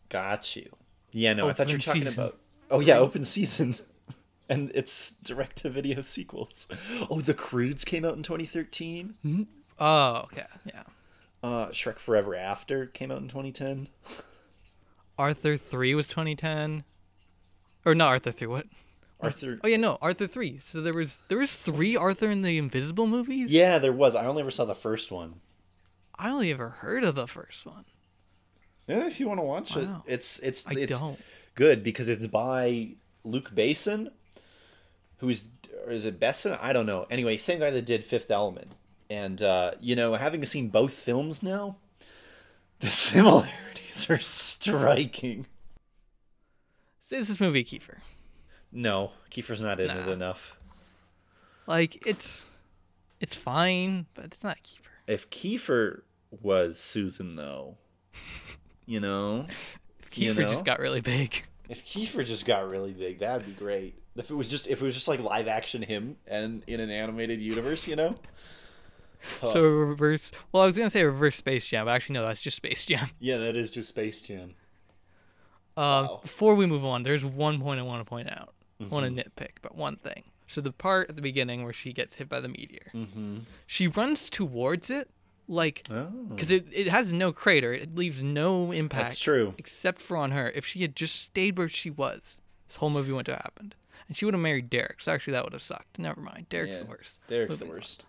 [0.09, 0.69] Got you.
[1.11, 2.23] Yeah, no, I oh, thought you were talking season.
[2.23, 2.37] about.
[2.71, 3.75] Oh yeah, open season,
[4.49, 6.67] and it's direct to video sequels.
[7.09, 9.47] Oh, The Croods came out in 2013.
[9.79, 10.83] Oh, okay, yeah.
[11.43, 13.87] Uh, Shrek Forever After came out in 2010.
[15.17, 16.83] Arthur 3 was 2010.
[17.85, 18.65] Or not Arthur 3, what?
[19.21, 19.59] Arthur.
[19.63, 20.59] Oh yeah, no, Arthur 3.
[20.59, 23.51] So there was there was 3 Arthur and the Invisible movies?
[23.51, 24.15] Yeah, there was.
[24.15, 25.35] I only ever saw the first one.
[26.17, 27.85] I only ever heard of the first one.
[28.87, 31.19] Yeah, if you want to watch it, it's it's I it's don't.
[31.55, 32.89] Good because it's by
[33.23, 34.11] Luke Basin,
[35.17, 35.47] who's
[35.85, 36.57] or is it Besson?
[36.61, 37.05] I don't know.
[37.09, 38.71] Anyway, same guy that did Fifth Element,
[39.09, 41.77] and uh, you know, having seen both films now,
[42.79, 45.47] the similarities are striking.
[47.09, 47.97] Is this movie Kiefer?
[48.71, 50.55] No, Kiefer's not in it enough.
[51.67, 52.45] Like it's
[53.19, 54.89] it's fine, but it's not Kiefer.
[55.07, 56.01] If Kiefer
[56.41, 57.77] was Susan, though,
[58.85, 59.45] you know,
[60.17, 60.47] You know?
[60.47, 61.43] just got really big.
[61.69, 63.95] if Kiefer just got really big, that'd be great.
[64.15, 66.89] If it was just if it was just like live action him and in an
[66.89, 68.15] animated universe, you know.
[69.41, 69.51] Huh.
[69.53, 70.31] So reverse.
[70.51, 73.09] Well, I was gonna say reverse Space Jam, but actually no, that's just Space Jam.
[73.19, 74.53] yeah, that is just Space Jam.
[75.77, 76.19] Um, Wow.
[76.21, 78.53] Before we move on, there's one point I want to point out.
[78.79, 79.15] I want Mm-hmm.
[79.17, 80.23] to nitpick, but one thing.
[80.47, 83.39] So the part at the beginning where she gets hit by the meteor, Mm-hmm.
[83.67, 85.09] she runs towards it,
[85.47, 87.73] like Oh, because it, it has no crater.
[87.73, 89.03] It leaves no impact.
[89.09, 89.53] that's true.
[89.57, 90.51] Except for on her.
[90.55, 93.75] If she had just stayed where she was, this whole movie wouldn't have happened.
[94.07, 95.01] And she would have married Derek.
[95.01, 95.97] So actually, that would have sucked.
[95.99, 96.47] Never mind.
[96.49, 96.83] Derek's Yeah.
[96.83, 97.19] the worst.
[97.27, 97.75] Derek's the Moving on.
[97.77, 98.03] worst.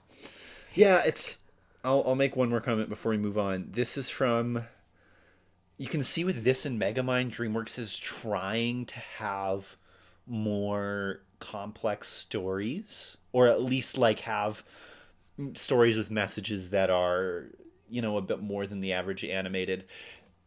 [0.74, 1.38] Yeah, it's.
[1.84, 3.68] I'll I'll make one more comment before we move on.
[3.70, 4.64] This is from.
[5.78, 9.76] You can see with this and Megamind, DreamWorks is trying to have
[10.26, 14.62] more complex stories, or at least like have
[15.54, 17.46] stories with messages that are
[17.88, 19.84] you know a bit more than the average animated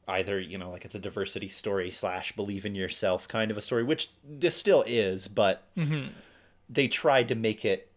[0.08, 3.62] either you know like it's a diversity story slash believe in yourself kind of a
[3.62, 6.08] story which this still is but mm-hmm.
[6.68, 7.92] they tried to make it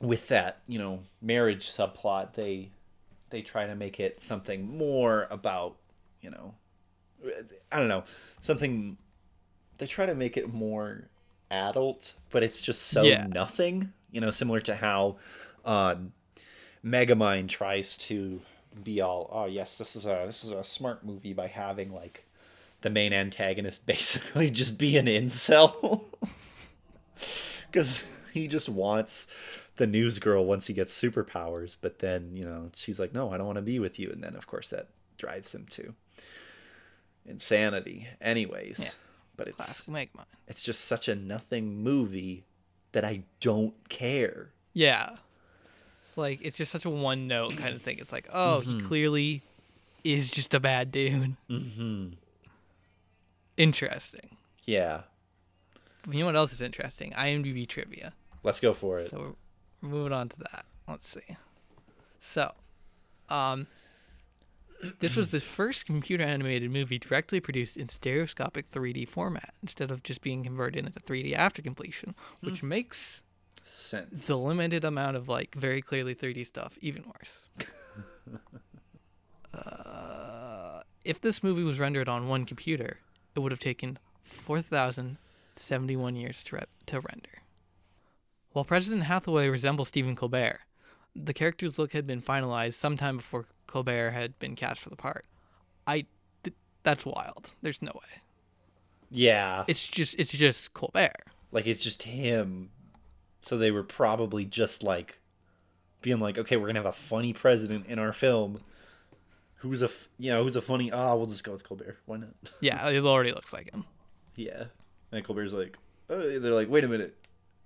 [0.00, 2.70] with that you know marriage subplot they
[3.28, 5.76] they try to make it something more about
[6.22, 6.54] you know
[7.70, 8.02] i don't know
[8.40, 8.96] something
[9.76, 11.08] they try to make it more
[11.50, 13.26] adult but it's just so Yeah.
[13.26, 15.16] nothing you know similar to how
[15.64, 16.12] um
[16.84, 18.40] megamind tries to
[18.84, 22.24] be all oh yes this is a this is a smart movie by having like
[22.82, 26.02] the main antagonist basically just be an incel.
[27.70, 29.26] Because he just wants
[29.76, 33.36] the news girl once he gets superpowers but then you know she's like no i
[33.36, 34.10] don't want to be with you.
[34.10, 35.94] And then of course that drives him to
[37.26, 38.78] insanity anyways.
[38.80, 38.90] Yeah.
[39.36, 39.86] but it's
[40.48, 42.44] it's just such a nothing movie
[42.92, 44.50] that i don't care.
[44.72, 45.16] Yeah.
[46.10, 47.98] It's like it's just such a one note kind of thing.
[48.00, 48.80] It's like, oh, Mm-hmm.
[48.80, 49.42] he clearly
[50.02, 51.36] is just a bad dude.
[51.48, 52.08] mm-hmm
[53.56, 54.36] interesting.
[54.64, 55.02] Yeah.
[56.10, 57.12] You know what else is interesting?
[57.12, 58.12] IMDb trivia.
[58.42, 59.10] Let's go for it.
[59.10, 59.18] So
[59.82, 60.64] we're, we're moving on to that.
[60.88, 61.36] Let's see.
[62.20, 62.50] So,
[63.28, 63.66] um,
[64.98, 70.02] this was the first computer animated movie directly produced in stereoscopic 3D format instead of
[70.02, 73.22] just being converted into 3D after completion, which makes
[73.66, 74.26] Sense.
[74.26, 77.48] the limited amount of like very clearly 3D stuff even worse.
[79.54, 82.98] uh, if this movie was rendered on one computer,
[83.34, 87.42] it would have taken 4,071 years to, re- to render.
[88.52, 90.60] While President Hathaway resembles Stephen Colbert,
[91.16, 95.24] the character's look had been finalized sometime before Colbert had been cast for the part.
[95.86, 96.04] I,
[96.44, 97.50] th- that's wild.
[97.62, 98.20] There's no way.
[99.10, 99.64] yeah.
[99.68, 101.24] It's just, it's just Colbert.
[101.52, 102.70] like it's just him.
[103.40, 105.18] So they were probably just like
[106.02, 108.60] being like, okay, we're gonna have a funny president in our film.
[109.56, 110.90] Who's a f- you know who's a funny?
[110.90, 111.98] Ah, we'll just go with Colbert.
[112.06, 112.30] Why not?
[112.60, 113.84] Yeah, it already looks like him.
[114.36, 114.64] yeah.
[115.12, 115.76] And Colbert's like,
[116.08, 117.16] oh, they're like, wait a minute,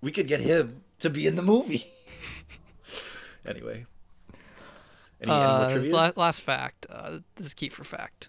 [0.01, 1.87] we could get him to be in the movie.
[3.47, 3.87] anyway.
[5.21, 5.93] Any Uh, trivia?
[5.95, 6.87] la- last fact.
[6.91, 8.29] Uh, this is Kiefer fact.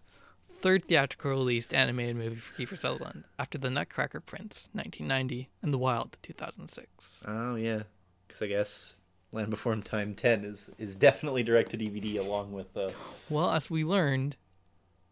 [0.65, 5.77] Third theatrical released animated movie for Kiefer Sutherland after The Nutcracker Prince, 1990, and The
[5.77, 7.19] Wild, 2006.
[7.27, 7.83] Oh yeah,
[8.27, 8.95] because I guess
[9.31, 12.75] Land Before Time Ten is is definitely direct to DVD along with.
[12.75, 12.89] Uh...
[13.29, 14.37] Well, as we learned,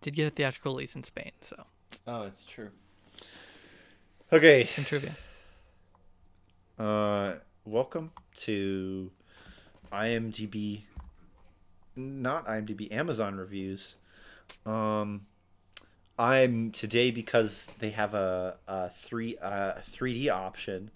[0.02, 1.34] did get a theatrical release in Spain.
[1.42, 1.64] So,
[2.08, 2.72] Oh, it's true.
[4.32, 4.64] Okay.
[4.64, 5.16] some trivia.
[6.80, 9.12] Uh, welcome to
[9.92, 10.82] IMDb,
[11.96, 13.94] not IMDb, Amazon reviews.
[14.66, 15.28] Um,
[16.18, 20.92] I'm today because they have a, a three uh 3D option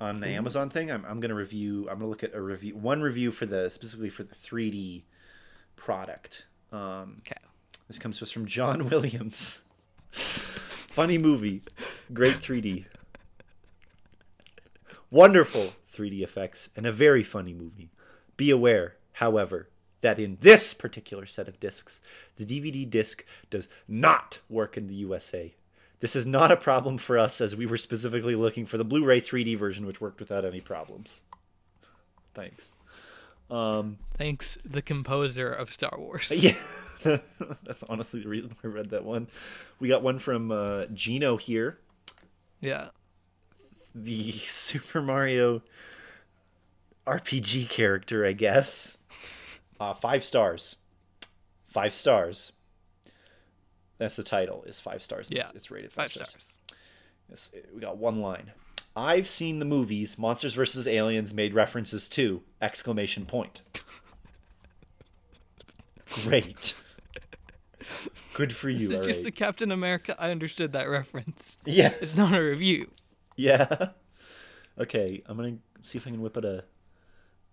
[0.00, 0.90] on the Amazon thing.
[0.90, 1.88] I'm I'm gonna review.
[1.90, 5.02] I'm gonna look at a review, one review for the specifically for the 3D
[5.76, 6.46] product.
[6.72, 7.36] Um, Okay.
[7.88, 9.62] this comes to us from John Williams.
[10.10, 11.62] Funny movie,
[12.12, 12.84] great 3D.
[15.10, 17.90] Wonderful 3D effects and a very funny movie.
[18.36, 19.68] Be aware, however,
[20.00, 22.00] that in this particular set of discs,
[22.44, 25.54] the DVD disc does not work in the USA.
[26.00, 29.20] This is not a problem for us as we were specifically looking for the Blu-ray
[29.20, 31.20] 3D version which worked without any problems.
[32.34, 32.72] Thanks.
[33.50, 36.30] Um Thanks, the composer of Star Wars.
[36.34, 36.56] yeah,
[37.64, 39.28] that's honestly the reason I read that one.
[39.80, 41.78] We got one from uh, Geno here,
[42.60, 42.88] Yeah.
[43.94, 45.62] the Super Mario
[47.06, 48.96] RPG character, I guess.
[49.80, 50.76] Uh, five stars.
[51.72, 52.52] Five stars.
[53.98, 54.64] That's the title.
[54.64, 55.28] Is five stars.
[55.30, 56.28] Yeah, it's, it's rated five, Five stars.
[56.30, 56.44] stars.
[57.30, 58.52] Yes, we got one line.
[58.94, 60.86] I've seen the movies Monsters vs.
[60.86, 62.42] Aliens made references to!
[62.60, 63.62] Exclamation point.
[66.24, 66.74] Great.
[68.34, 68.90] Good for you.
[68.90, 69.24] Is all just right.
[69.24, 70.14] the Captain America.
[70.18, 71.56] I understood that reference.
[71.64, 71.94] Yeah.
[72.00, 72.90] It's not a review.
[73.36, 73.88] Yeah.
[74.78, 76.64] Okay, I'm gonna see if I can whip it a.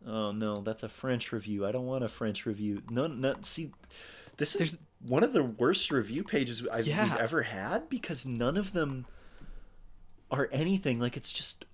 [0.08, 1.66] Oh no, that's a French review.
[1.66, 2.82] I don't want a French review.
[2.90, 3.36] No, no.
[3.42, 3.72] See,
[4.38, 7.04] this is There's- one of the worst review pages I've, Yeah.
[7.04, 9.06] we've ever had because none of them
[10.32, 11.00] are anything.
[11.00, 11.66] Like it's just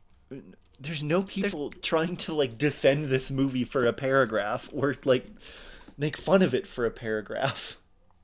[0.79, 5.25] there's no people trying to like defend this movie for a paragraph or like
[5.97, 7.77] make fun of it for a paragraph.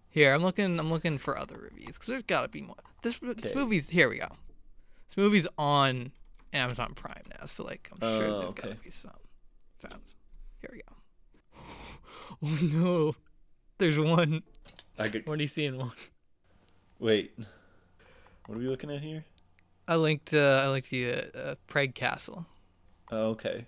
[0.10, 0.78] Here, I'm looking.
[0.78, 2.76] I'm looking for other reviews because there's got to be more.
[3.02, 4.10] This this movie's here.
[4.10, 4.28] We go.
[5.08, 6.12] This movie's on
[6.54, 8.68] Amazon Prime now, so like I'm sure Oh, there's okay.
[8.70, 9.12] got to be some
[9.90, 10.02] found.
[10.62, 10.96] Here we go.
[12.44, 13.16] Oh no,
[13.78, 14.42] there's one.
[14.98, 15.78] I could What are you seeing?
[15.78, 15.92] one?
[17.00, 17.38] wait.
[18.48, 19.24] What are we looking at here?
[19.88, 20.34] I linked.
[20.34, 22.46] Uh, I linked the uh, uh, Prague Castle.
[23.12, 23.66] Oh, okay.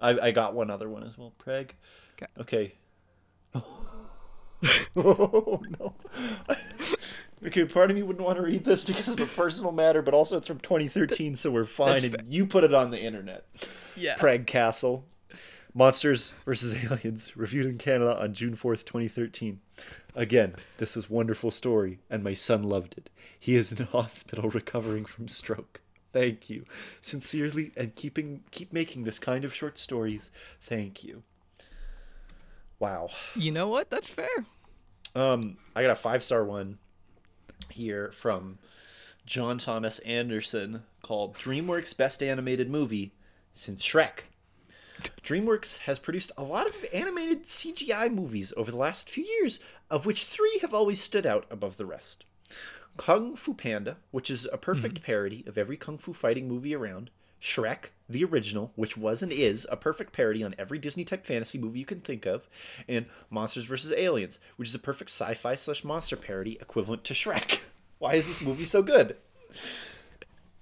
[0.00, 1.32] I I got one other one as well.
[1.38, 1.70] Preg.
[2.16, 2.26] Okay.
[2.40, 2.74] Okay.
[4.96, 5.94] oh no.
[7.46, 10.14] okay, part of me wouldn't want to read this because of a personal matter, but
[10.14, 11.86] also it's from 2013, so we're fine.
[11.92, 12.24] That's And fair.
[12.28, 13.46] you put it on the internet.
[13.96, 14.16] Yeah.
[14.18, 15.04] Prague Castle.
[15.74, 16.84] Monsters vs.
[16.90, 19.60] Aliens, reviewed in Canada on June 4th, 2013.
[20.14, 23.10] Again, this was wonderful story, and my son loved it.
[23.38, 25.80] He is in a hospital recovering from stroke.
[26.12, 26.64] Thank you.
[27.00, 30.32] Sincerely, and keeping keep making this kind of short stories.
[30.60, 31.22] Thank you.
[32.80, 33.10] Wow.
[33.36, 33.90] You know what?
[33.90, 34.28] That's fair.
[35.14, 36.78] Um, I got a five star one
[37.68, 38.58] here from
[39.24, 43.12] John Thomas Anderson called DreamWorks Best Animated Movie
[43.52, 44.24] since Shrek.
[45.22, 50.06] DreamWorks has produced a lot of animated CGI movies over the last few years, of
[50.06, 52.24] which three have always stood out above the rest.
[52.96, 55.04] Kung Fu Panda, which is a perfect mm-hmm.
[55.04, 57.10] parody of every kung fu fighting movie around.
[57.40, 61.56] Shrek, the original, which was and is a perfect parody on every Disney type fantasy
[61.56, 62.46] movie you can think of,
[62.86, 63.92] and Monsters vs.
[63.92, 67.60] Aliens, which is a perfect sci fi slash monster parody equivalent to Shrek.
[67.98, 69.16] Why is this movie so good?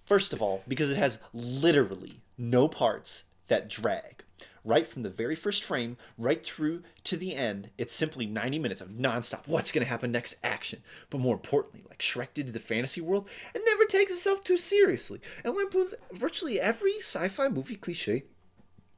[0.06, 4.22] First of all, because it has literally no parts that drag.
[4.64, 8.80] Right from the very first frame, right through to the end, it's simply 90 minutes
[8.80, 9.46] of nonstop.
[9.46, 10.36] What's going to happen next?
[10.42, 10.82] Action.
[11.10, 14.56] But more importantly, like Shrek did to the fantasy world, it never takes itself too
[14.56, 18.24] seriously and lampoons virtually every sci fi movie cliche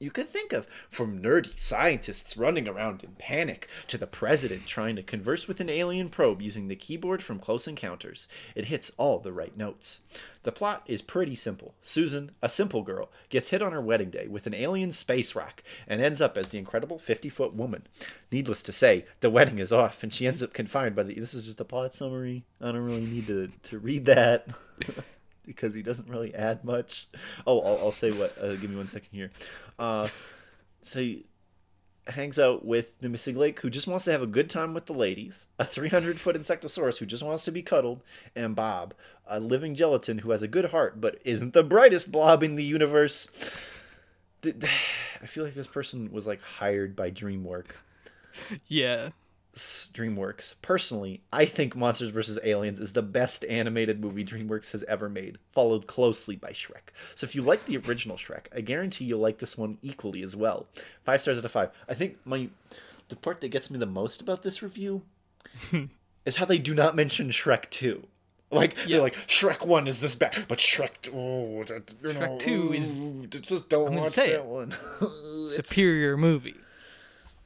[0.01, 4.96] you could think of, from nerdy scientists running around in panic to the president trying
[4.96, 8.26] to converse with an alien probe using the keyboard from Close Encounters.
[8.55, 10.01] It hits all the right notes.
[10.42, 11.74] The plot is pretty simple.
[11.82, 15.62] Susan, a simple girl, gets hit on her wedding day with an alien space rock
[15.86, 17.86] and ends up as the incredible 50 foot woman.
[18.32, 21.14] Needless to say, the wedding is off and she ends up confined by the.
[21.14, 22.44] This is just a plot summary.
[22.59, 24.48] I don't really need to, to read that.
[25.45, 27.09] because he doesn't really add much.
[27.47, 28.36] Oh, I'll, I'll say what.
[28.38, 29.30] Uh, give me one second here.
[29.78, 30.09] Uh,
[30.82, 31.26] so he
[32.07, 34.86] hangs out with the Missing Link, who just wants to have a good time with
[34.86, 35.47] the ladies.
[35.59, 38.03] A 300 foot insectosaurus who just wants to be cuddled,
[38.34, 38.95] and Bob,
[39.26, 42.64] a living gelatin who has a good heart but isn't the brightest blob in the
[42.64, 43.28] universe.
[44.45, 47.72] I feel like this person was like hired by DreamWorks.
[48.66, 49.11] Yeah.
[49.55, 50.55] DreamWorks.
[50.62, 52.38] Personally, I think Monsters vs.
[52.44, 56.92] Aliens is the best animated movie DreamWorks has ever made, followed closely by Shrek.
[57.14, 60.36] So if you like the original Shrek, I guarantee you'll like this one equally as
[60.36, 60.66] well.
[61.05, 61.70] Five stars out of five.
[61.88, 62.48] I think my
[63.09, 65.03] the part that gets me the most about this review
[66.24, 68.07] is how they do not mention Shrek 2.
[68.53, 68.96] Like yeah.
[68.96, 71.62] they're like Shrek One is this bad, but Shrek oh,
[72.03, 74.74] you know, Shrek Two is just don't watch that one.
[75.55, 76.57] superior movie.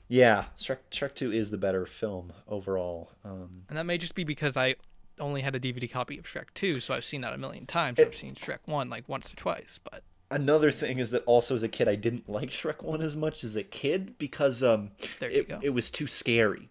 [0.08, 3.10] Yeah, Shrek Shrek Two is the better film overall.
[3.24, 4.76] Um, and that may just be because I
[5.18, 7.98] only had a DVD copy of Shrek Two, so I've seen that a million times.
[7.98, 10.02] It, I've seen Shrek One like once or twice, but.
[10.30, 13.44] Another thing is that also as a kid I didn't like Shrek One as much
[13.44, 14.90] as a kid because um
[15.20, 15.60] there you it, go.
[15.62, 16.70] it was too scary.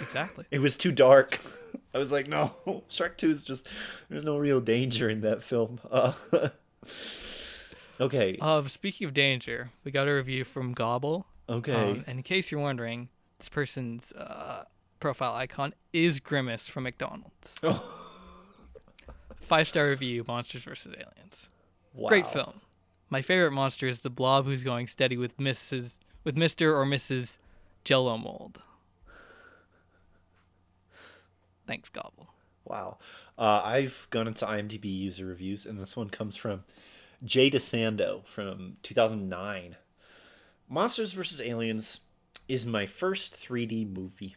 [0.00, 0.44] Exactly.
[0.50, 1.40] it was too dark.
[1.94, 2.54] I was like, no,
[2.90, 3.68] Shrek Two is just
[4.10, 5.80] there's no real danger in that film.
[5.90, 6.12] Uh,
[8.00, 8.38] okay.
[8.68, 11.92] Speaking of danger, we got a review from Gobble Okay.
[11.92, 14.64] Um, and in case you're wondering, this person's uh,
[15.00, 17.54] profile icon is Grimace from McDonald's.
[17.62, 18.02] Oh.
[19.42, 20.92] Five star review: Monsters vs.
[20.92, 21.48] Aliens.
[21.94, 22.08] Wow.
[22.08, 22.60] Great film.
[23.10, 25.92] My favorite monster is the blob who's going steady with Mrs.
[26.24, 26.74] with Mr.
[26.74, 27.36] or Mrs.
[27.84, 28.60] Jello mold.
[31.68, 32.28] Thanks, Gobble.
[32.64, 32.98] Wow.
[33.38, 36.64] Uh, I've gone into IMDb user reviews, and this one comes from
[37.24, 39.76] Jay DeSando from 2009.
[40.68, 41.40] Monsters vs.
[41.40, 42.00] Aliens
[42.48, 44.36] is my first 3D movie.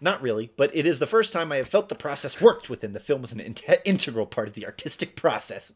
[0.00, 2.92] Not really, but it is the first time I have felt the process worked within
[2.92, 5.72] the film as an in- integral part of the artistic process.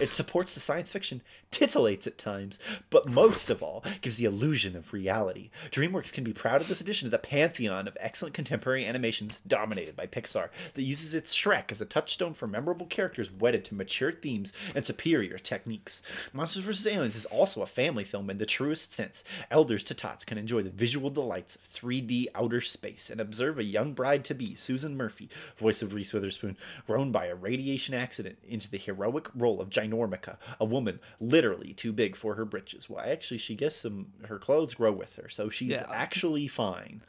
[0.00, 2.58] It supports the science fiction, titillates at times,
[2.90, 5.50] but most of all, gives the illusion of reality.
[5.70, 9.96] DreamWorks can be proud of this addition to the pantheon of excellent contemporary animations dominated
[9.96, 14.12] by Pixar that uses its Shrek as a touchstone for memorable characters wedded to mature
[14.12, 16.02] themes and superior techniques.
[16.32, 16.86] Monsters vs.
[16.86, 19.22] Aliens is also a family film in the truest sense.
[19.50, 23.64] Elders to tots can enjoy the visual delights of 3D outer space and observe a
[23.64, 26.56] young bride to be, Susan Murphy, voice of Reese Witherspoon,
[26.86, 31.72] grown by a radiation accident into the heroic role role of Ginormica, a woman literally
[31.72, 32.88] too big for her britches.
[32.88, 35.86] Well, actually, she gets some her clothes grow with her, so she's yeah.
[35.90, 37.02] actually fine.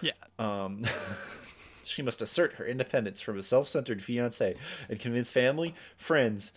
[0.00, 0.12] Yeah.
[0.38, 0.84] Um.
[1.84, 4.54] she must assert her independence from a self-centered fiance
[4.88, 6.52] and convince family, friends,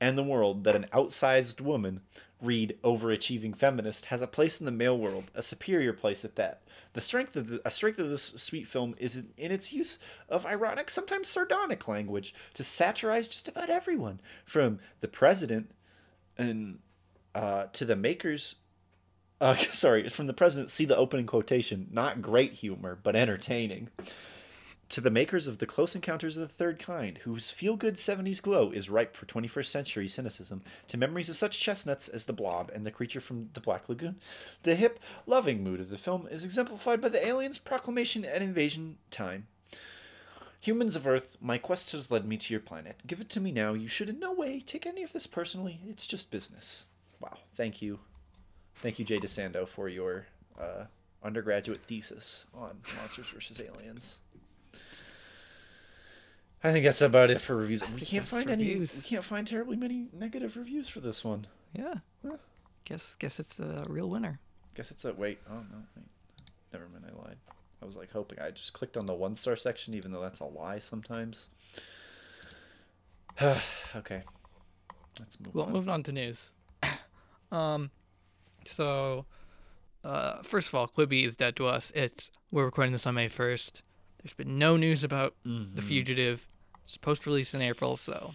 [0.00, 2.02] and the world that an outsized woman,
[2.42, 6.60] read overachieving feminist, has a place in the male world, a superior place at that.
[6.96, 9.98] The strength of the, a strength of this sweet film is in, in, its use
[10.30, 15.72] of ironic, sometimes sardonic language to satirize just about everyone, from the president
[16.38, 16.78] and
[17.34, 18.56] uh, to the makers.
[19.42, 20.70] Uh, sorry, from the president.
[20.70, 21.88] See the opening quotation.
[21.90, 23.90] Not great humor, but entertaining
[24.88, 28.40] to the makers of the Close Encounters of the Third Kind, whose feel good 70s
[28.40, 32.70] glow is ripe for 21st century cynicism, to memories of such chestnuts as the Blob
[32.72, 34.16] and the creature from the Black Lagoon,
[34.62, 38.98] the hip, loving mood of the film is exemplified by the aliens' proclamation at invasion
[39.10, 39.46] time.
[40.60, 42.96] Humans of Earth, my quest has led me to your planet.
[43.06, 43.72] Give it to me now.
[43.72, 45.80] You should in no way take any of this personally.
[45.88, 46.86] It's just business.
[47.20, 47.38] Wow.
[47.56, 48.00] Thank you.
[48.76, 50.26] Thank you, Jay DeSando, for your
[50.60, 50.84] uh,
[51.22, 54.18] undergraduate thesis on Monsters versus Aliens.
[56.66, 57.80] I think that's about it for reviews.
[57.94, 58.92] We can't find any reviews.
[58.92, 59.02] any.
[59.02, 61.46] We can't find terribly many negative reviews for this one.
[61.72, 61.94] Yeah.
[62.26, 62.38] Huh.
[62.84, 64.40] Guess guess it's the real winner.
[64.74, 65.38] Guess it's a wait.
[65.48, 66.06] Oh no, wait.
[66.72, 67.04] Never mind.
[67.08, 67.36] I lied.
[67.80, 68.40] I was like hoping.
[68.40, 71.50] I just clicked on the one star section, even though that's a lie sometimes.
[73.40, 74.22] okay.
[75.20, 75.72] Let's move well, on.
[75.72, 76.50] moving on to news.
[77.52, 77.92] um,
[78.64, 79.24] so,
[80.02, 81.92] uh, first of all, Quibi is dead to us.
[81.94, 83.82] It's we're recording this on May first.
[84.22, 85.76] There's been no news about mm-hmm.
[85.76, 86.46] the fugitive
[86.86, 88.34] supposed to release in April, so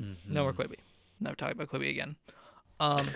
[0.00, 0.32] Mm-hmm.
[0.32, 0.76] no more Quibi.
[1.20, 2.16] Never talking about Quibi again.
[2.80, 3.06] Um,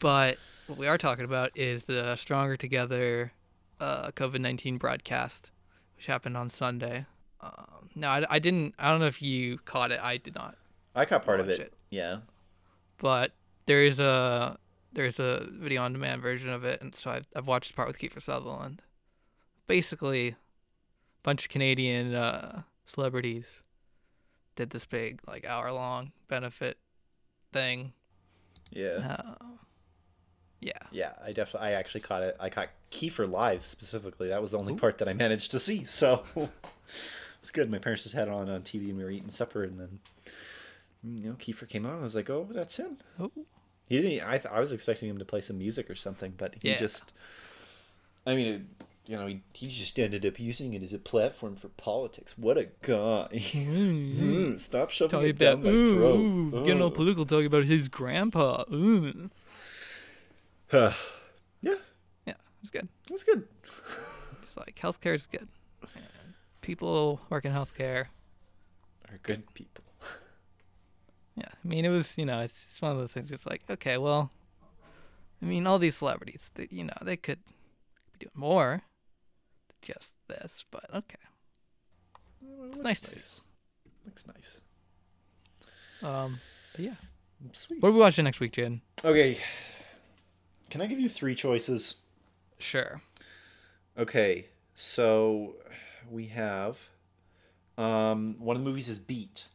[0.00, 0.36] but
[0.66, 3.32] what we are talking about is the Stronger Together
[3.80, 5.50] uh, COVID 19 broadcast,
[5.96, 7.06] which happened on Sunday.
[7.40, 8.74] Um, no, I, I didn't.
[8.78, 10.00] I don't know if you caught it.
[10.02, 10.56] I did not.
[10.94, 11.60] I caught part of it.
[11.60, 11.72] it.
[11.90, 12.18] Yeah.
[12.98, 13.32] But
[13.66, 14.58] there is a
[14.92, 17.98] there's a video on demand version of it, and so I've, I've watched part with
[17.98, 18.82] Kiefer Sutherland.
[19.66, 20.36] Basically, a
[21.22, 23.62] bunch of Canadian uh, celebrities
[24.56, 26.78] did this big like hour long benefit
[27.52, 27.92] thing.
[28.70, 29.16] Yeah.
[29.40, 29.46] Uh,
[30.60, 30.72] yeah.
[30.90, 32.36] Yeah, I definitely, I actually caught it.
[32.40, 34.28] I caught Kiefer live specifically.
[34.28, 34.78] That was the only Ooh.
[34.78, 35.84] part that I managed to see.
[35.84, 36.22] So
[37.42, 37.70] it's good.
[37.70, 39.98] My parents just had it on on TV and we were eating supper, and then
[41.02, 41.98] you know Kiefer came on.
[42.00, 42.98] I was like, oh, that's him.
[43.20, 43.30] Oh.
[43.86, 44.26] He didn't.
[44.26, 46.78] I th- I was expecting him to play some music or something, but he Yeah.
[46.78, 47.12] just.
[48.26, 51.56] I mean, it, you know, he, he just ended up using it as a platform
[51.56, 52.34] for politics.
[52.36, 53.28] What a guy!
[53.54, 56.16] Mm, Stop shoving Talking it down about my ooh, throat.
[56.20, 58.64] ooh, getting all political, talking about his grandpa.
[58.72, 59.30] Ooh.
[60.72, 60.92] yeah,
[61.62, 62.88] Yeah, it's good.
[63.08, 63.46] that's good.
[64.42, 65.48] It's like healthcare is good.
[66.62, 68.06] People work in healthcare.
[69.10, 69.84] Are good people.
[71.36, 73.32] Yeah, I mean, it was, you know, it's just one of those things.
[73.32, 74.30] It's like, okay, well,
[75.42, 77.40] I mean, all these celebrities, they, you know, they could
[78.12, 78.82] be doing more
[79.84, 81.16] just this, but okay.
[82.70, 83.40] It's nice to see.
[84.04, 84.60] Looks nice.
[86.02, 86.38] Um,
[86.72, 86.94] but yeah.
[87.52, 87.82] Sweet.
[87.82, 88.80] What are we watching next week, Jen?
[89.04, 89.38] Okay.
[90.70, 91.96] Can I give you three choices?
[92.58, 93.00] Sure.
[93.98, 94.46] Okay.
[94.74, 95.54] So
[96.10, 96.78] we have
[97.76, 99.48] um one of the movies is Beat.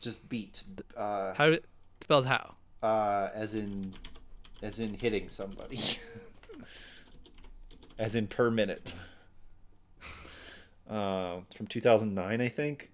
[0.00, 0.62] Just Beat.
[0.96, 1.54] Uh How
[2.00, 2.54] spelled how?
[2.82, 3.94] uh as in
[4.62, 5.78] as in hitting somebody.
[8.02, 8.92] as in per minute.
[10.90, 12.90] Uh, from 2009, I think.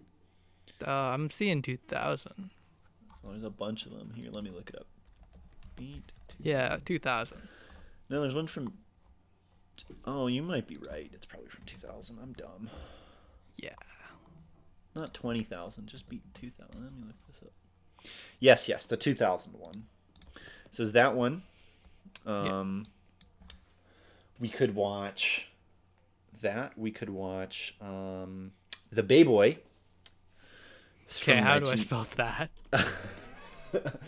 [0.86, 2.50] Uh, I'm seeing 2000.
[3.24, 4.30] Oh, there's a bunch of them here.
[4.30, 4.86] Let me look it up.
[5.76, 6.12] Beat.
[6.38, 7.38] Yeah, 2000.
[8.11, 8.74] No, there's one from.
[10.04, 11.11] Oh, you might be right.
[11.12, 12.18] It's probably from 2000.
[12.22, 12.70] I'm dumb.
[13.56, 13.70] Yeah.
[14.94, 15.86] Not 20,000.
[15.86, 16.68] Just beat 2000.
[16.74, 18.11] Let me look this up.
[18.38, 19.86] Yes, yes, the 2000 one.
[20.70, 21.42] So is that one?
[22.26, 22.84] Um,
[24.41, 25.49] we could watch
[26.43, 26.78] that.
[26.78, 28.53] We could watch um,
[28.93, 29.59] the Bay Boy.
[31.22, 32.51] Okay, how do I spell that?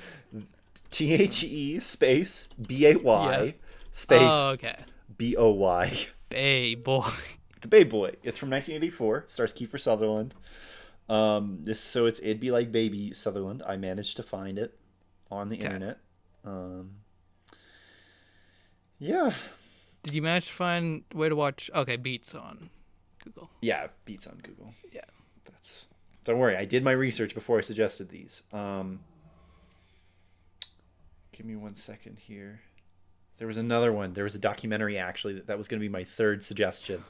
[0.90, 3.52] T H E space B A Y Yeah.
[3.92, 4.76] space Oh, okay.
[5.16, 6.08] B O Y.
[6.28, 7.08] Bay boy.
[7.60, 8.14] The Bay Boy.
[8.22, 9.24] It's from 1984.
[9.28, 10.34] Stars Kiefer Sutherland.
[11.08, 13.62] Um, this so it's it'd be like Baby Sutherland.
[13.66, 14.78] I managed to find it
[15.30, 15.64] on the Okay.
[15.64, 15.98] internet.
[16.44, 16.90] Um,
[18.98, 19.32] yeah,
[20.02, 21.70] Did you manage to find where to watch?
[21.74, 22.70] Okay, Beats on
[23.24, 23.50] Google.
[23.60, 24.72] yeah, beats on Google.
[24.92, 25.00] Yeah.
[25.44, 25.86] that's.
[26.24, 28.42] Don't worry, I did my research before I suggested these.
[28.52, 29.00] Um,
[31.32, 32.60] give me one second here.
[33.38, 34.12] There was another one.
[34.12, 37.04] There was a documentary actually that, that was going to be my third suggestion.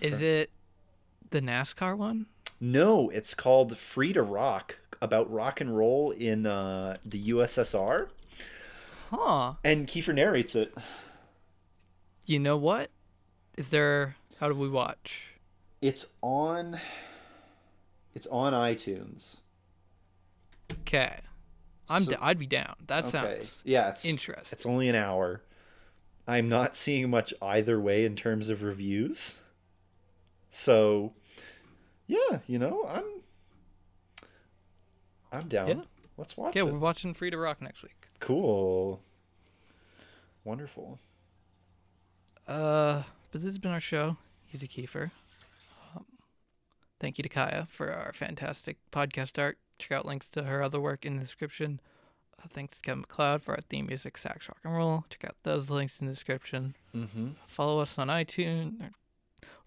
[0.00, 0.50] Is it
[1.30, 2.26] the NASCAR one?
[2.60, 8.08] No, it's called Free to Rock about rock and roll in uh, the USSR,
[9.10, 9.54] Huh.
[9.64, 10.72] and Kiefer narrates it.
[12.26, 12.90] You know what?
[13.56, 14.16] Is there?
[14.38, 15.22] How do we watch?
[15.80, 16.78] It's on.
[18.14, 19.38] It's on iTunes.
[20.82, 21.16] Okay.
[21.88, 22.02] I'm.
[22.02, 22.74] So- d- I'd be down.
[22.86, 23.10] That Okay.
[23.10, 24.48] sounds Yeah, it's interesting.
[24.52, 25.42] It's only an hour.
[26.26, 29.38] I'm not seeing much either way in terms of reviews.
[30.48, 31.12] So,
[32.06, 33.04] yeah, you know, I'm.
[35.32, 35.68] I'm down.
[35.68, 35.82] Yeah.
[36.16, 36.72] Let's watch Yeah, it.
[36.72, 38.08] we're watching Free to Rock next week.
[38.20, 39.00] Cool.
[40.44, 40.98] Wonderful.
[42.50, 44.16] Uh, but this has been our show.
[44.46, 45.10] He's a Kiefer.
[45.96, 46.04] Um,
[46.98, 49.56] thank you to Kaya for our fantastic podcast art.
[49.78, 51.80] Check out links to her other work in the description.
[52.42, 55.04] Uh, thanks to Kevin MacLeod for our theme music, Sax Rock and Roll.
[55.10, 56.74] Check out those links in the description.
[56.94, 57.28] Mm-hmm.
[57.46, 58.90] Follow us on iTunes.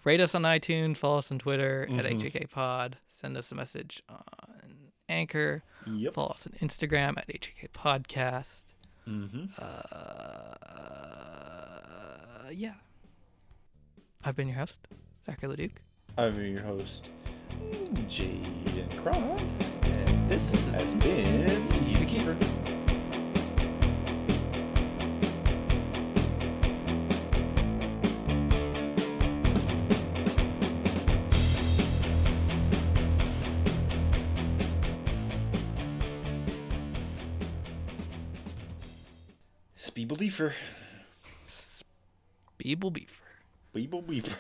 [0.04, 0.98] Rate us on iTunes.
[0.98, 2.22] Follow us on Twitter at Mhm.
[2.34, 2.98] HAK Pod.
[3.22, 4.22] Send us a message on
[5.08, 5.64] Anchor.
[5.88, 6.14] Yep.
[6.14, 8.64] Follow us on Instagram at HAK Podcast.
[9.08, 9.46] Mm-hmm.
[9.58, 11.23] Uh,
[12.44, 12.74] Uh, yeah.
[14.26, 14.78] I've been your host,
[15.26, 15.72] Zachary Leduc.
[16.18, 17.08] I've been your host,
[18.08, 19.50] Jaden Cron,
[19.84, 22.38] and this has been He's a Kiefer.
[39.78, 40.52] Speeble Beefer.
[42.64, 43.28] Beeble Beaver.
[43.76, 44.38] Beeble Beefer.